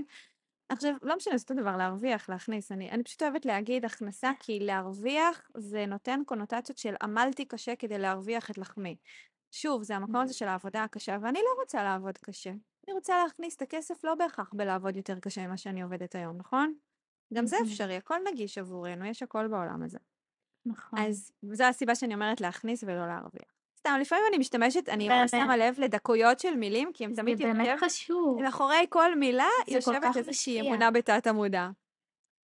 [0.69, 2.71] עכשיו, לא משנה, זה אותו דבר, להרוויח, להכניס.
[2.71, 7.97] אני, אני פשוט אוהבת להגיד הכנסה, כי להרוויח זה נותן קונוטציות של עמלתי קשה כדי
[7.97, 8.95] להרוויח את לחמי.
[9.51, 12.49] שוב, זה המקום הזה של העבודה הקשה, ואני לא רוצה לעבוד קשה.
[12.49, 16.73] אני רוצה להכניס את הכסף לא בהכרח בלעבוד יותר קשה ממה שאני עובדת היום, נכון?
[17.33, 19.97] גם זה אפשרי, הכל נגיש עבורנו, יש הכל בעולם הזה.
[20.65, 20.99] נכון.
[20.99, 23.56] אז זו הסיבה שאני אומרת להכניס ולא להרוויח.
[23.87, 25.29] סתם, לפעמים אני משתמשת, אני באמת.
[25.29, 27.53] שמה לב לדקויות של מילים, כי הם תמיד יושב...
[27.53, 28.41] זה באמת חשוב.
[28.41, 31.69] מאחורי כל מילה יושבת איזושהי אמונה בתת המודע.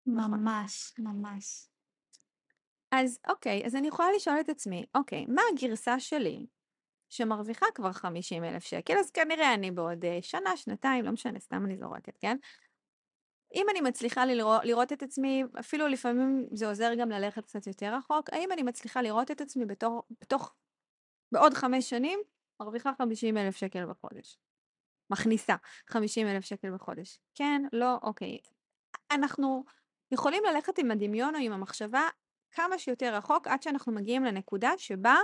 [0.06, 0.32] נכון.
[0.32, 1.68] ממש, ממש.
[2.92, 6.46] אז אוקיי, אז אני יכולה לשאול את עצמי, אוקיי, מה הגרסה שלי
[7.10, 11.66] שמרוויחה כבר 50 אלף שקל, אז כנראה אני בעוד אה, שנה, שנתיים, לא משנה, סתם
[11.66, 12.38] אני זורקת, כן?
[13.56, 17.96] אם אני מצליחה לראות, לראות את עצמי, אפילו לפעמים זה עוזר גם ללכת קצת יותר
[17.96, 20.54] רחוק, האם אני מצליחה לראות את עצמי בתור, בתוך,
[21.32, 22.20] בעוד חמש שנים,
[22.60, 24.38] מרוויחה 50 אלף שקל בחודש.
[25.10, 25.56] מכניסה
[25.88, 27.20] 50 אלף שקל בחודש.
[27.36, 28.38] כן, לא, אוקיי.
[29.12, 29.64] אנחנו
[30.12, 32.08] יכולים ללכת עם הדמיון או עם המחשבה
[32.52, 35.16] כמה שיותר רחוק עד שאנחנו מגיעים לנקודה שבה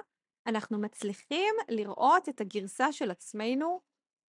[0.48, 3.82] אנחנו מצליחים לראות את הגרסה של עצמנו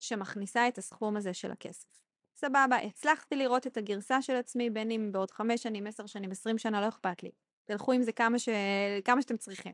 [0.00, 1.88] שמכניסה את הסכום הזה של הכסף.
[2.34, 6.58] סבבה, הצלחתי לראות את הגרסה של עצמי, בין אם בעוד חמש שנים, עשר שנים, עשרים
[6.58, 7.30] שנה, לא אכפת לי.
[7.64, 8.48] תלכו עם זה כמה, ש...
[9.04, 9.72] כמה שאתם צריכים.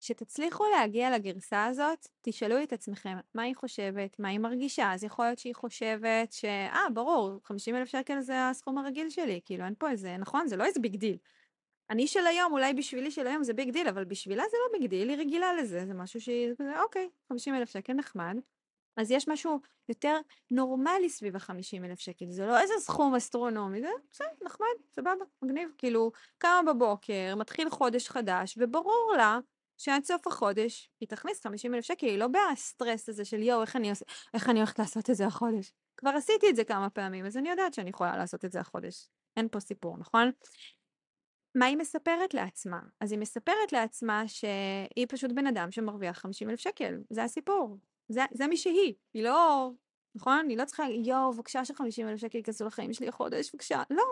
[0.00, 4.92] כשתצליחו להגיע לגרסה הזאת, תשאלו את עצמכם מה היא חושבת, מה היא מרגישה.
[4.92, 6.44] אז יכול להיות שהיא חושבת ש...
[6.44, 10.46] אה, ברור, 50 אלף שקל זה הסכום הרגיל שלי, כאילו אין פה איזה, נכון?
[10.46, 11.16] זה לא איזה big deal.
[11.90, 14.90] אני של היום, אולי בשבילי של היום זה big deal, אבל בשבילה זה לא big
[14.90, 18.36] deal, היא רגילה לזה, זה משהו שהיא, אוקיי, 50 אלף שקל נחמד.
[18.96, 20.18] אז יש משהו יותר
[20.50, 25.68] נורמלי סביב ה-50 אלף שקל, זה לא איזה סכום אסטרונומי, זה בסדר, נחמד, סבבה, מגניב.
[25.78, 29.38] כאילו, קמה בבוקר, מתחיל חודש חדש, וברור לה
[29.76, 33.76] שעד סוף החודש היא תכניס 50 אלף שקל, היא לא בסטרס הזה של יואו, איך
[33.76, 34.02] עוש...
[34.34, 35.72] איך אני הולכת לעשות את זה החודש.
[35.96, 39.08] כבר עשיתי את זה כמה פעמים, אז אני יודעת שאני יכולה לעשות את זה החודש.
[39.36, 40.30] אין פה סיפור, נכון?
[41.54, 42.80] מה היא מספרת לעצמה?
[43.00, 47.78] אז היא מספרת לעצמה שהיא פשוט בן אדם שמרוויח 50 אלף שקל, זה הסיפור.
[48.08, 49.70] זה, זה מי שהיא, היא לא,
[50.14, 50.46] נכון?
[50.48, 54.04] היא לא צריכה, יואו, בבקשה ש-50 אלף שקל ייכנסו לחיים שלי החודש, בבקשה, לא.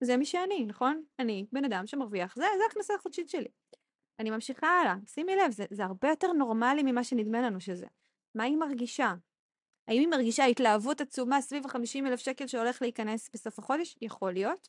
[0.00, 1.02] זה מי שאני, נכון?
[1.18, 3.48] אני בן אדם שמרוויח, זה, זה הכנסה החודשית שלי.
[4.18, 7.86] אני ממשיכה הלאה, שימי לב, זה, זה הרבה יותר נורמלי ממה שנדמה לנו שזה.
[8.34, 9.14] מה היא מרגישה?
[9.88, 13.96] האם היא מרגישה התלהבות עצומה סביב ה-50 אלף שקל שהולך להיכנס בסוף החודש?
[14.00, 14.68] יכול להיות.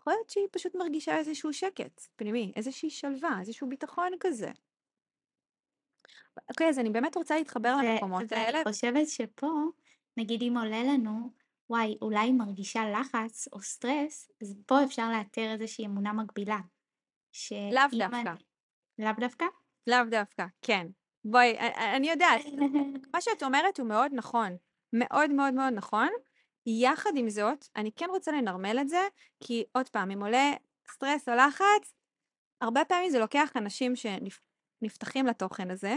[0.00, 4.50] יכול להיות שהיא פשוט מרגישה איזשהו שקט פנימי, איזושהי שלווה, איזשהו ביטחון כזה.
[6.50, 8.58] אוקיי, אז אני באמת רוצה להתחבר למקומות האלה.
[8.58, 9.50] ואני חושבת שפה,
[10.16, 11.30] נגיד אם עולה לנו,
[11.70, 16.58] וואי, אולי היא מרגישה לחץ או סטרס, אז פה אפשר לאתר איזושהי אמונה מקבילה.
[17.50, 18.16] לאו דווקא.
[18.16, 18.49] אני...
[19.00, 19.44] לאו דווקא?
[19.86, 20.86] לאו דווקא, כן.
[21.24, 21.58] בואי,
[21.96, 22.40] אני יודעת,
[23.14, 24.56] מה שאת אומרת הוא מאוד נכון.
[24.92, 26.08] מאוד מאוד מאוד נכון.
[26.66, 29.08] יחד עם זאת, אני כן רוצה לנרמל את זה,
[29.40, 30.52] כי עוד פעם, אם עולה
[30.90, 31.94] סטרס או לחץ,
[32.60, 35.96] הרבה פעמים זה לוקח אנשים שנפתחים לתוכן הזה,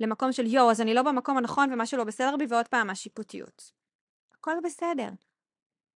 [0.00, 3.72] למקום של יואו, אז אני לא במקום הנכון ומשהו לא בסדר בי, ועוד פעם השיפוטיות.
[4.34, 5.08] הכל בסדר.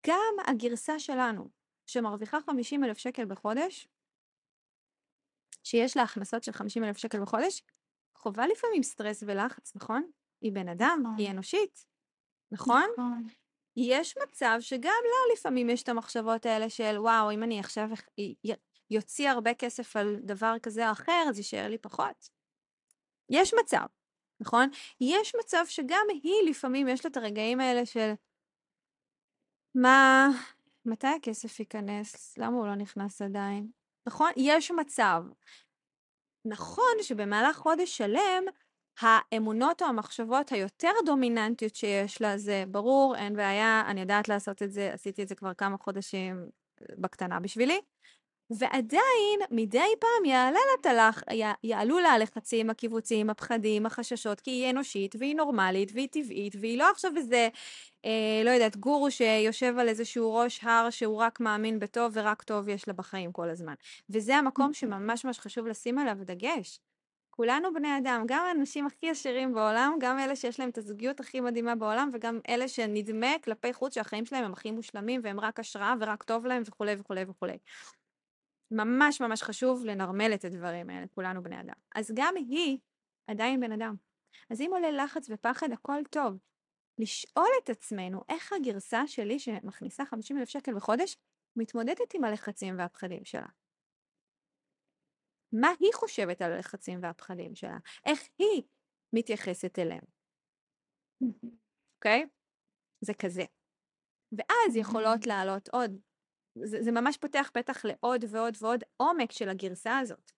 [0.08, 1.50] גם הגרסה שלנו,
[1.86, 3.88] שמרוויחה 50 אלף שקל בחודש,
[5.64, 7.64] שיש לה הכנסות של 50 אלף שקל בחודש,
[8.18, 10.04] חווה לפעמים סטרס ולחץ, נכון?
[10.42, 11.16] היא בן אדם, נכון.
[11.18, 11.86] היא אנושית,
[12.52, 12.90] נכון?
[12.94, 13.28] נכון.
[13.76, 17.90] יש מצב שגם לה לפעמים יש את המחשבות האלה של וואו, אם אני עכשיו
[18.90, 22.30] יוציא הרבה כסף על דבר כזה או אחר, אז יישאר לי פחות.
[23.30, 23.86] יש מצב,
[24.40, 24.70] נכון?
[25.02, 28.12] יש מצב שגם היא לפעמים יש לה את הרגעים האלה של
[29.76, 30.28] מה,
[30.86, 32.38] מתי הכסף ייכנס?
[32.38, 33.81] למה הוא לא נכנס עדיין?
[34.08, 34.32] נכון?
[34.38, 35.24] יש מצב.
[36.46, 38.44] נכון שבמהלך חודש שלם
[39.00, 44.72] האמונות או המחשבות היותר דומיננטיות שיש לה זה ברור, אין בעיה, אני יודעת לעשות את
[44.72, 46.50] זה, עשיתי את זה כבר כמה חודשים
[46.98, 47.82] בקטנה בשבילי,
[48.58, 51.24] ועדיין מדי פעם יעלה לה תלך,
[51.64, 56.90] יעלו לה הלחצים, הקיבוצים, הפחדים, החששות, כי היא אנושית והיא נורמלית והיא טבעית והיא לא
[56.90, 57.50] עכשיו איזה,
[58.06, 62.70] אה, לא יודעת, גורו שיושב על איזשהו ראש הר שהוא רק מאמין בטוב ורק טוב
[62.70, 63.74] יש לה בחיים כל הזמן.
[64.10, 66.80] וזה המקום שממש ממש חשוב לשים עליו דגש.
[67.30, 71.42] כולנו בני אדם, גם האנשים הכי עשירים בעולם, גם אלה שיש להם את הזוגיות הכי
[71.42, 75.94] מדהימה בעולם, וגם אלה שנדמה כלפי חוץ שהחיים שלהם הם הכי מושלמים והם רק השראה
[76.00, 77.58] ורק טוב להם וכולי וכולי וכולי.
[78.72, 81.74] ממש ממש חשוב לנרמל את הדברים האלה, כולנו בני אדם.
[81.96, 82.78] אז גם היא
[83.28, 83.96] עדיין בן אדם.
[84.50, 86.38] אז אם עולה לחץ ופחד, הכל טוב.
[86.98, 91.18] לשאול את עצמנו איך הגרסה שלי שמכניסה 50 אלף שקל בחודש,
[91.56, 93.48] מתמודדת עם הלחצים והפחדים שלה.
[95.54, 97.78] מה היא חושבת על הלחצים והפחדים שלה?
[98.06, 98.64] איך היא
[99.14, 100.04] מתייחסת אליהם?
[101.96, 102.24] אוקיי?
[102.24, 102.28] Okay?
[103.02, 103.44] זה כזה.
[104.32, 106.00] ואז יכולות לעלות עוד
[106.56, 110.32] זה, זה ממש פותח פתח לעוד ועוד ועוד עומק של הגרסה הזאת.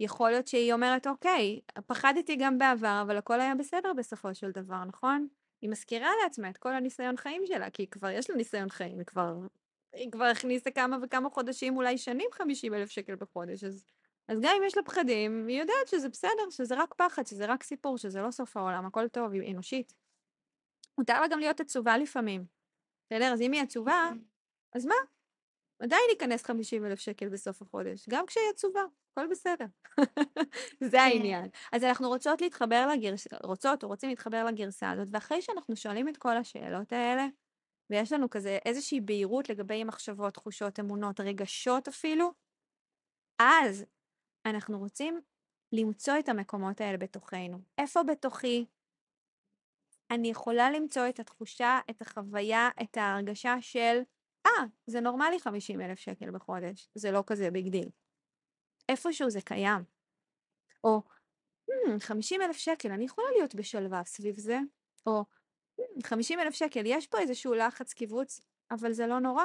[0.00, 4.84] יכול להיות שהיא אומרת, אוקיי, פחדתי גם בעבר, אבל הכל היה בסדר בסופו של דבר,
[4.84, 5.28] נכון?
[5.62, 9.06] היא מזכירה לעצמה את כל הניסיון חיים שלה, כי כבר יש לה ניסיון חיים, היא
[9.06, 9.34] כבר,
[9.92, 13.84] היא כבר הכניסה כמה וכמה חודשים, אולי שנים 50 אלף שקל בחודש, אז,
[14.28, 17.62] אז גם אם יש לה פחדים, היא יודעת שזה בסדר, שזה רק פחד, שזה רק
[17.62, 19.94] סיפור, שזה לא סוף העולם, הכל טוב, היא אנושית.
[20.98, 22.44] מותר לה גם להיות עצובה לפעמים.
[23.06, 23.32] בסדר?
[23.32, 24.10] אז אם היא עצובה,
[24.72, 24.94] אז מה?
[25.78, 28.80] עדיין ייכנס 50 אלף שקל בסוף החודש, גם כשהיא עצובה,
[29.12, 29.64] הכל בסדר.
[30.90, 30.98] זה כן.
[30.98, 31.48] העניין.
[31.72, 36.16] אז אנחנו רוצות להתחבר לגרסה, רוצות או רוצים להתחבר לגרסה הזאת, ואחרי שאנחנו שואלים את
[36.16, 37.26] כל השאלות האלה,
[37.90, 42.32] ויש לנו כזה איזושהי בהירות לגבי מחשבות, תחושות, אמונות, רגשות אפילו,
[43.38, 43.84] אז
[44.46, 45.20] אנחנו רוצים
[45.72, 47.58] למצוא את המקומות האלה בתוכנו.
[47.78, 48.66] איפה בתוכי
[50.10, 54.00] אני יכולה למצוא את התחושה, את החוויה, את ההרגשה של
[54.46, 57.88] אה, זה נורמלי 50 אלף שקל בחודש, זה לא כזה big deal.
[58.88, 59.84] איפשהו זה קיים.
[60.84, 61.02] או,
[61.70, 64.58] hmm, 50 אלף שקל, אני יכולה להיות בשלווה סביב זה,
[65.06, 65.24] או,
[65.80, 69.44] hmm, 50 אלף שקל, יש פה איזשהו לחץ כיווץ, אבל זה לא נורא.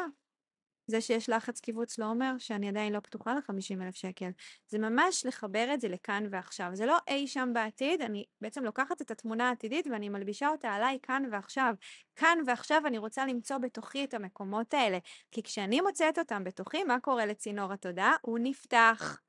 [0.90, 4.30] זה שיש לחץ כיווץ לא אומר שאני עדיין לא פתוחה ל-50 אלף שקל.
[4.68, 6.70] זה ממש לחבר את זה לכאן ועכשיו.
[6.74, 10.98] זה לא אי שם בעתיד, אני בעצם לוקחת את התמונה העתידית ואני מלבישה אותה עליי
[11.04, 11.74] כאן ועכשיו.
[12.16, 14.98] כאן ועכשיו אני רוצה למצוא בתוכי את המקומות האלה.
[15.32, 18.16] כי כשאני מוצאת אותם בתוכי, מה קורה לצינור התודעה?
[18.22, 19.20] הוא נפתח.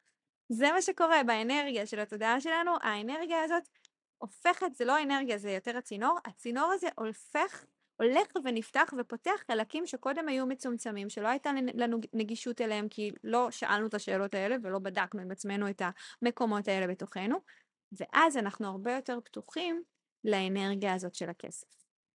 [0.49, 3.69] זה מה שקורה באנרגיה של התודעה שלנו, האנרגיה הזאת
[4.19, 7.65] הופכת, זה לא אנרגיה, זה יותר הצינור, הצינור הזה הופך
[8.01, 13.87] הולך ונפתח ופותח חלקים שקודם היו מצומצמים, שלא הייתה לנו נגישות אליהם כי לא שאלנו
[13.87, 15.83] את השאלות האלה ולא בדקנו עם עצמנו את
[16.23, 17.37] המקומות האלה בתוכנו,
[17.93, 19.83] ואז אנחנו הרבה יותר פתוחים
[20.25, 21.69] לאנרגיה הזאת של הכסף.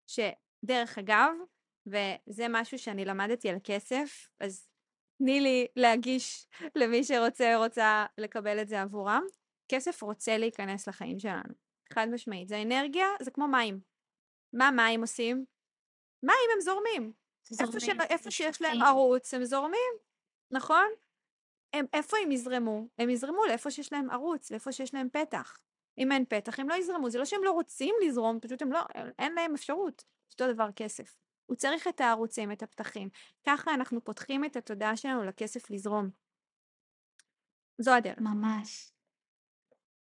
[0.08, 1.32] שדרך אגב,
[1.88, 4.68] וזה משהו שאני למדתי על כסף, אז
[5.18, 9.24] תני לי להגיש למי שרוצה או רוצה לקבל את זה עבורם.
[9.68, 11.54] כסף רוצה להיכנס לחיים שלנו,
[11.94, 12.48] חד משמעית.
[12.48, 13.80] זה אנרגיה, זה כמו מים.
[14.54, 15.55] מה מים עושים?
[16.24, 17.14] מים הם זורמים.
[17.60, 17.90] איפה, ש...
[18.10, 19.94] איפה שיש להם ערוץ הם זורמים,
[20.52, 20.88] נכון?
[21.74, 22.88] הם, איפה הם יזרמו?
[22.98, 25.58] הם יזרמו לאיפה שיש להם ערוץ, לאיפה שיש להם פתח.
[25.98, 28.80] אם אין פתח הם לא יזרמו, זה לא שהם לא רוצים לזרום, פשוט הם לא,
[29.20, 30.04] אין להם אפשרות.
[30.32, 31.18] אותו דבר כסף.
[31.46, 33.10] הוא צריך את הערוצים, את הפתחים.
[33.48, 36.10] ככה אנחנו פותחים את התודעה שלנו לכסף לזרום.
[37.78, 38.18] זו הדרך.
[38.20, 38.92] ממש.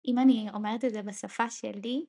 [0.06, 2.06] אם אני אומרת את זה בשפה שלי,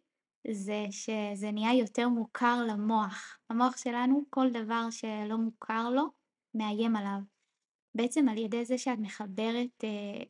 [0.48, 3.40] זה שזה נהיה יותר מוכר למוח.
[3.50, 6.04] המוח שלנו, כל דבר שלא מוכר לו,
[6.54, 7.20] מאיים עליו.
[7.96, 10.24] בעצם על ידי זה שאת מחברת אה,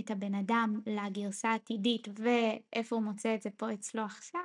[0.00, 4.40] את הבן אדם לגרסה העתידית ואיפה הוא מוצא את זה פה אצלו עכשיו,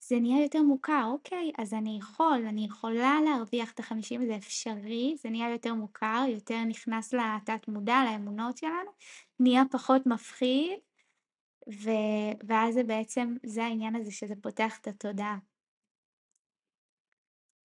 [0.00, 5.14] זה נהיה יותר מוכר, אוקיי, אז אני יכול, אני יכולה להרוויח את החמישים, זה אפשרי,
[5.18, 8.90] זה נהיה יותר מוכר, יותר נכנס לתת מודע, לאמונות שלנו,
[9.40, 10.78] נהיה פחות מפחיד,
[11.70, 11.90] ו...
[12.46, 15.38] ואז זה בעצם, זה העניין הזה שזה פותח את התודעה.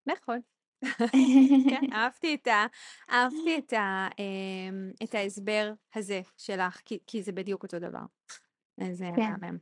[0.06, 0.40] נכון.
[1.70, 2.66] כן, אהבתי את, ה,
[3.10, 8.06] אהבתי את, ה, אמ, את ההסבר הזה שלך, כי, כי זה בדיוק אותו דבר.
[8.92, 9.22] זה כן.
[9.42, 9.58] מהמם.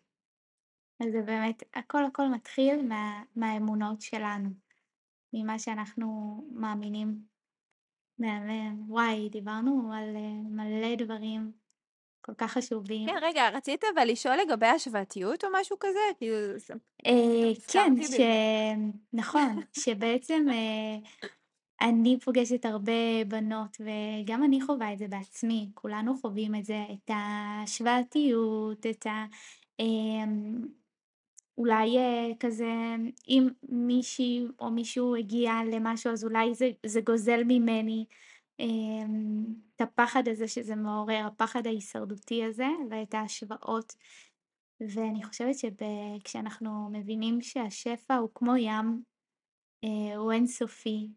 [1.00, 4.50] אז זה באמת, הכל הכל מתחיל מה, מהאמונות שלנו,
[5.34, 7.32] ממה שאנחנו מאמינים.
[8.18, 8.92] מהמם.
[8.92, 11.61] וואי, דיברנו על אה, מלא דברים
[12.22, 13.08] כל כך חשובים.
[13.10, 16.00] כן, רגע, רצית אבל לשאול לגבי השוואתיות או משהו כזה?
[16.18, 16.36] כאילו...
[17.06, 18.20] אה, כן, ש...
[19.14, 21.10] נכון, שבעצם אה,
[21.82, 27.12] אני פוגשת הרבה בנות, וגם אני חווה את זה בעצמי, כולנו חווים את זה, את
[27.14, 29.26] השוואתיות, את ה...
[29.80, 30.62] אמ,
[31.58, 32.96] אולי אה, כזה,
[33.28, 38.06] אם מישהי או מישהו הגיע למשהו, אז אולי זה, זה גוזל ממני.
[38.62, 39.44] אמ,
[39.76, 43.96] את הפחד הזה שזה מעורר, הפחד ההישרדותי הזה ואת ההשוואות.
[44.82, 49.04] ואני חושבת שכשאנחנו מבינים שהשפע הוא כמו ים,
[49.84, 51.08] אה, הוא אינסופי,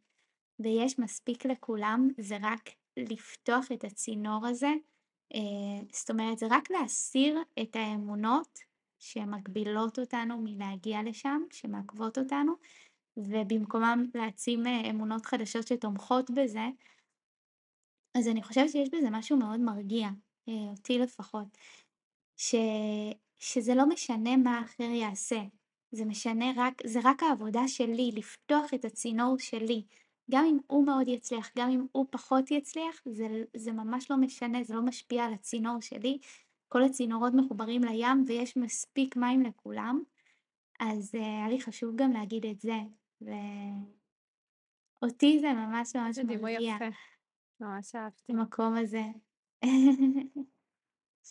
[0.59, 4.73] ויש מספיק לכולם, זה רק לפתוח את הצינור הזה,
[5.35, 8.59] אה, זאת אומרת זה רק להסיר את האמונות
[8.99, 12.53] שמגבילות אותנו מלהגיע לשם, שמעכבות אותנו,
[13.17, 16.67] ובמקומם להעצים אה, אמונות חדשות שתומכות בזה,
[18.15, 20.09] אז אני חושבת שיש בזה משהו מאוד מרגיע,
[20.49, 21.59] אה, אותי לפחות,
[22.37, 22.55] ש...
[23.39, 25.41] שזה לא משנה מה האחר יעשה,
[25.93, 29.83] זה משנה רק, זה רק העבודה שלי, לפתוח את הצינור שלי.
[30.31, 34.65] גם אם הוא מאוד יצליח, גם אם הוא פחות יצליח, זה, זה ממש לא משנה,
[34.65, 36.19] זה לא משפיע על הצינור שלי.
[36.69, 40.03] כל הצינורות מחוברים לים ויש מספיק מים לכולם,
[40.81, 42.79] אז uh, היה לי חשוב גם להגיד את זה.
[45.01, 46.77] ואותי זה ממש ממש מרגיע.
[46.77, 47.14] יפה.
[47.61, 48.33] ממש אהבתי.
[48.33, 49.03] המקום הזה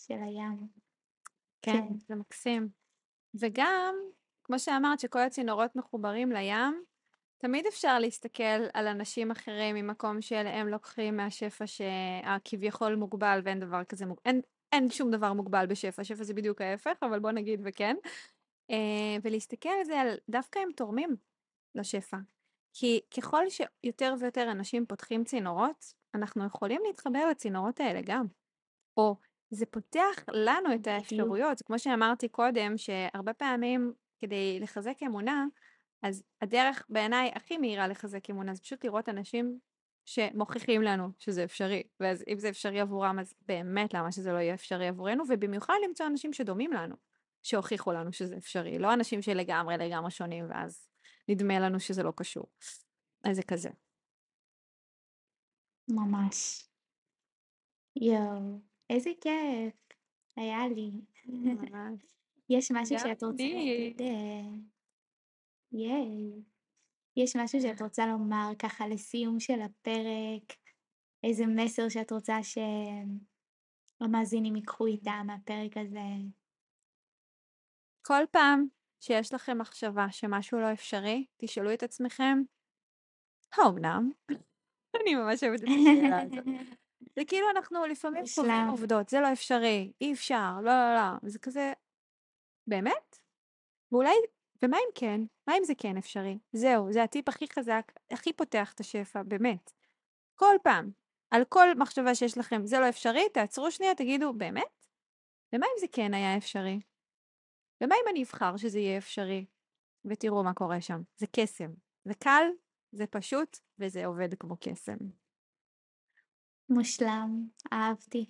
[0.07, 0.67] של הים.
[1.61, 2.69] כן, כן, זה מקסים.
[3.39, 3.95] וגם,
[4.43, 6.83] כמו שאמרת, שכל הצינורות מחוברים לים,
[7.37, 14.05] תמיד אפשר להסתכל על אנשים אחרים ממקום שהם לוקחים מהשפע שהכביכול מוגבל ואין דבר כזה
[14.05, 14.21] מוגבל.
[14.25, 17.95] אין, אין שום דבר מוגבל בשפע, שפע זה בדיוק ההפך, אבל בוא נגיד וכן.
[18.69, 21.15] אה, ולהסתכל על זה, על דווקא הם תורמים
[21.75, 22.17] לשפע.
[22.73, 28.25] כי ככל שיותר ויותר אנשים פותחים צינורות, אנחנו יכולים להתחבר לצינורות האלה גם.
[28.97, 29.15] או
[29.49, 35.45] זה פותח לנו את האפשרויות, כמו שאמרתי קודם, שהרבה פעמים כדי לחזק אמונה,
[36.01, 39.59] אז הדרך בעיניי הכי מהירה לחזק אמונה זה פשוט לראות אנשים
[40.05, 44.53] שמוכיחים לנו שזה אפשרי, ואז אם זה אפשרי עבורם אז באמת למה שזה לא יהיה
[44.53, 46.95] אפשרי עבורנו, ובמיוחד למצוא אנשים שדומים לנו,
[47.43, 50.87] שהוכיחו לנו שזה אפשרי, לא אנשים שלגמרי לגמרי שונים ואז
[51.29, 52.45] נדמה לנו שזה לא קשור.
[53.23, 53.69] אז זה כזה.
[55.87, 56.67] ממש.
[57.95, 58.59] יואו,
[58.89, 59.73] איזה כיף
[60.35, 60.91] היה לי.
[61.25, 62.01] ממש.
[62.49, 64.01] יש משהו שאת רוצה להגיד?
[64.01, 64.49] אה,
[65.71, 66.43] ייי.
[67.17, 70.53] יש משהו שאת רוצה לומר ככה לסיום של הפרק?
[71.23, 72.37] איזה מסר שאת רוצה
[74.01, 75.99] שהמאזינים ייקחו איתם מהפרק הזה?
[78.01, 78.65] כל פעם
[78.99, 82.37] שיש לכם מחשבה שמשהו לא אפשרי, תשאלו את עצמכם,
[83.53, 84.11] האומנם?
[85.01, 86.45] אני ממש אוהבת את השאלה הזאת.
[87.15, 91.29] זה כאילו אנחנו לפעמים קובעים עובדות, זה לא אפשרי, אי אפשר, לא, לא, לא.
[91.29, 91.73] זה כזה,
[92.67, 93.19] באמת?
[93.91, 94.13] ואולי,
[94.63, 95.21] ומה אם כן?
[95.47, 96.37] מה אם זה כן אפשרי?
[96.51, 99.71] זהו, זה הטיפ הכי חזק, הכי פותח את השפע, באמת.
[100.35, 100.91] כל פעם,
[101.31, 104.85] על כל מחשבה שיש לכם, זה לא אפשרי, תעצרו שנייה, תגידו, באמת?
[105.53, 106.79] ומה אם זה כן היה אפשרי?
[107.81, 109.45] ומה אם אני אבחר שזה יהיה אפשרי?
[110.05, 111.01] ותראו מה קורה שם.
[111.15, 111.71] זה קסם.
[112.05, 112.43] זה קל,
[112.93, 114.97] זה פשוט, וזה עובד כמו קסם.
[116.69, 118.29] מושלם, אהבתי,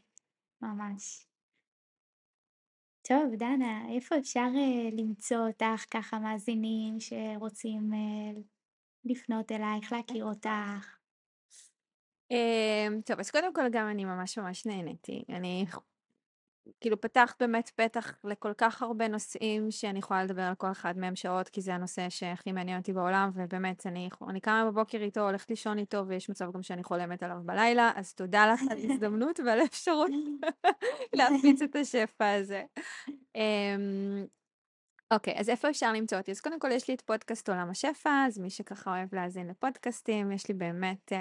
[0.62, 1.28] ממש.
[3.08, 8.40] טוב, דנה, איפה אפשר uh, למצוא אותך ככה מאזינים שרוצים uh,
[9.06, 10.98] לפנות אלייך, להכיר אותך?
[12.34, 15.24] Um, טוב, אז קודם כל גם אני ממש ממש נהניתי.
[15.30, 15.66] אני
[16.82, 21.16] כאילו פתחת באמת פתח לכל כך הרבה נושאים שאני יכולה לדבר על כל אחד מהם
[21.16, 25.50] שעות, כי זה הנושא שהכי מעניין אותי בעולם, ובאמת, אני, אני קמה בבוקר איתו, הולכת
[25.50, 29.60] לישון איתו, ויש מצב גם שאני חולמת עליו בלילה, אז תודה לך על ההזדמנות ועל
[29.60, 30.12] האפשרות
[31.18, 32.64] להפיץ את השפע הזה.
[35.14, 36.32] אוקיי, okay, אז איפה אפשר למצוא אותי?
[36.32, 40.32] אז קודם כל יש לי את פודקאסט עולם השפע, אז מי שככה אוהב להאזין לפודקאסטים,
[40.32, 41.16] יש לי באמת אה,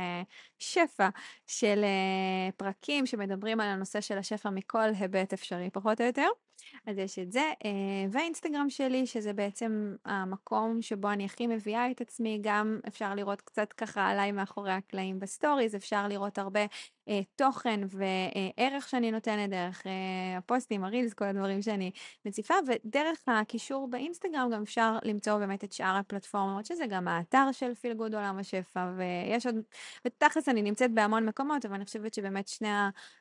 [0.59, 1.09] שפע
[1.47, 6.29] של אה, פרקים שמדברים על הנושא של השפע מכל היבט אפשרי פחות או יותר.
[6.87, 7.71] אז יש את זה, אה,
[8.11, 13.73] והאינסטגרם שלי, שזה בעצם המקום שבו אני הכי מביאה את עצמי, גם אפשר לראות קצת
[13.73, 16.61] ככה עליי מאחורי הקלעים בסטוריז, אפשר לראות הרבה
[17.37, 21.91] תוכן וערך שאני נותנת דרך אה, הפוסטים, הרילס, כל הדברים שאני
[22.25, 27.75] מציפה, ודרך הקישור באינסטגרם גם אפשר למצוא באמת את שאר הפלטפורמות, שזה גם האתר של
[27.75, 29.55] פיל גוד עולם השפע, ויש עוד,
[30.07, 32.69] ותכלס אני נמצאת בהמון מקומות, אבל אני חושבת שבאמת שני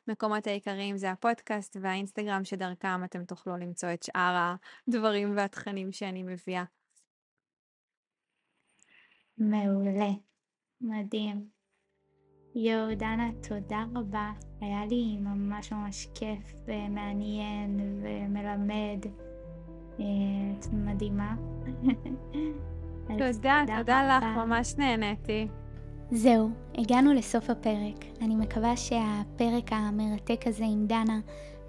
[0.08, 4.54] המקומות העיקריים זה הפודקאסט והאינסטגרם, שדרכם אתם תוכלו למצוא את שאר
[4.88, 6.64] הדברים והתכנים שאני מביאה.
[9.38, 10.10] מעולה,
[10.80, 11.61] מדהים.
[12.54, 14.30] יואו, דנה, תודה רבה.
[14.60, 19.06] היה לי ממש ממש כיף ומעניין ומלמד.
[20.00, 20.04] אה,
[20.58, 21.34] את מדהימה.
[23.18, 25.48] תודה, תודה לך, ממש נהניתי.
[26.10, 28.04] זהו, הגענו לסוף הפרק.
[28.20, 31.20] אני מקווה שהפרק המרתק הזה עם דנה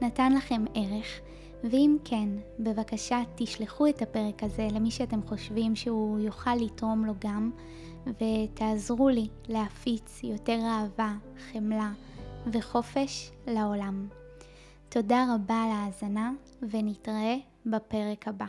[0.02, 1.22] נתן לכם ערך.
[1.64, 2.30] ואם כן,
[2.60, 7.52] בבקשה תשלחו את הפרק הזה למי שאתם חושבים שהוא יוכל לתרום לו גם,
[8.08, 11.14] ותעזרו לי להפיץ יותר אהבה,
[11.52, 11.92] חמלה
[12.54, 14.08] וחופש לעולם.
[14.90, 16.32] תודה רבה על ההאזנה,
[16.62, 17.36] ונתראה
[17.66, 18.46] בפרק הבא.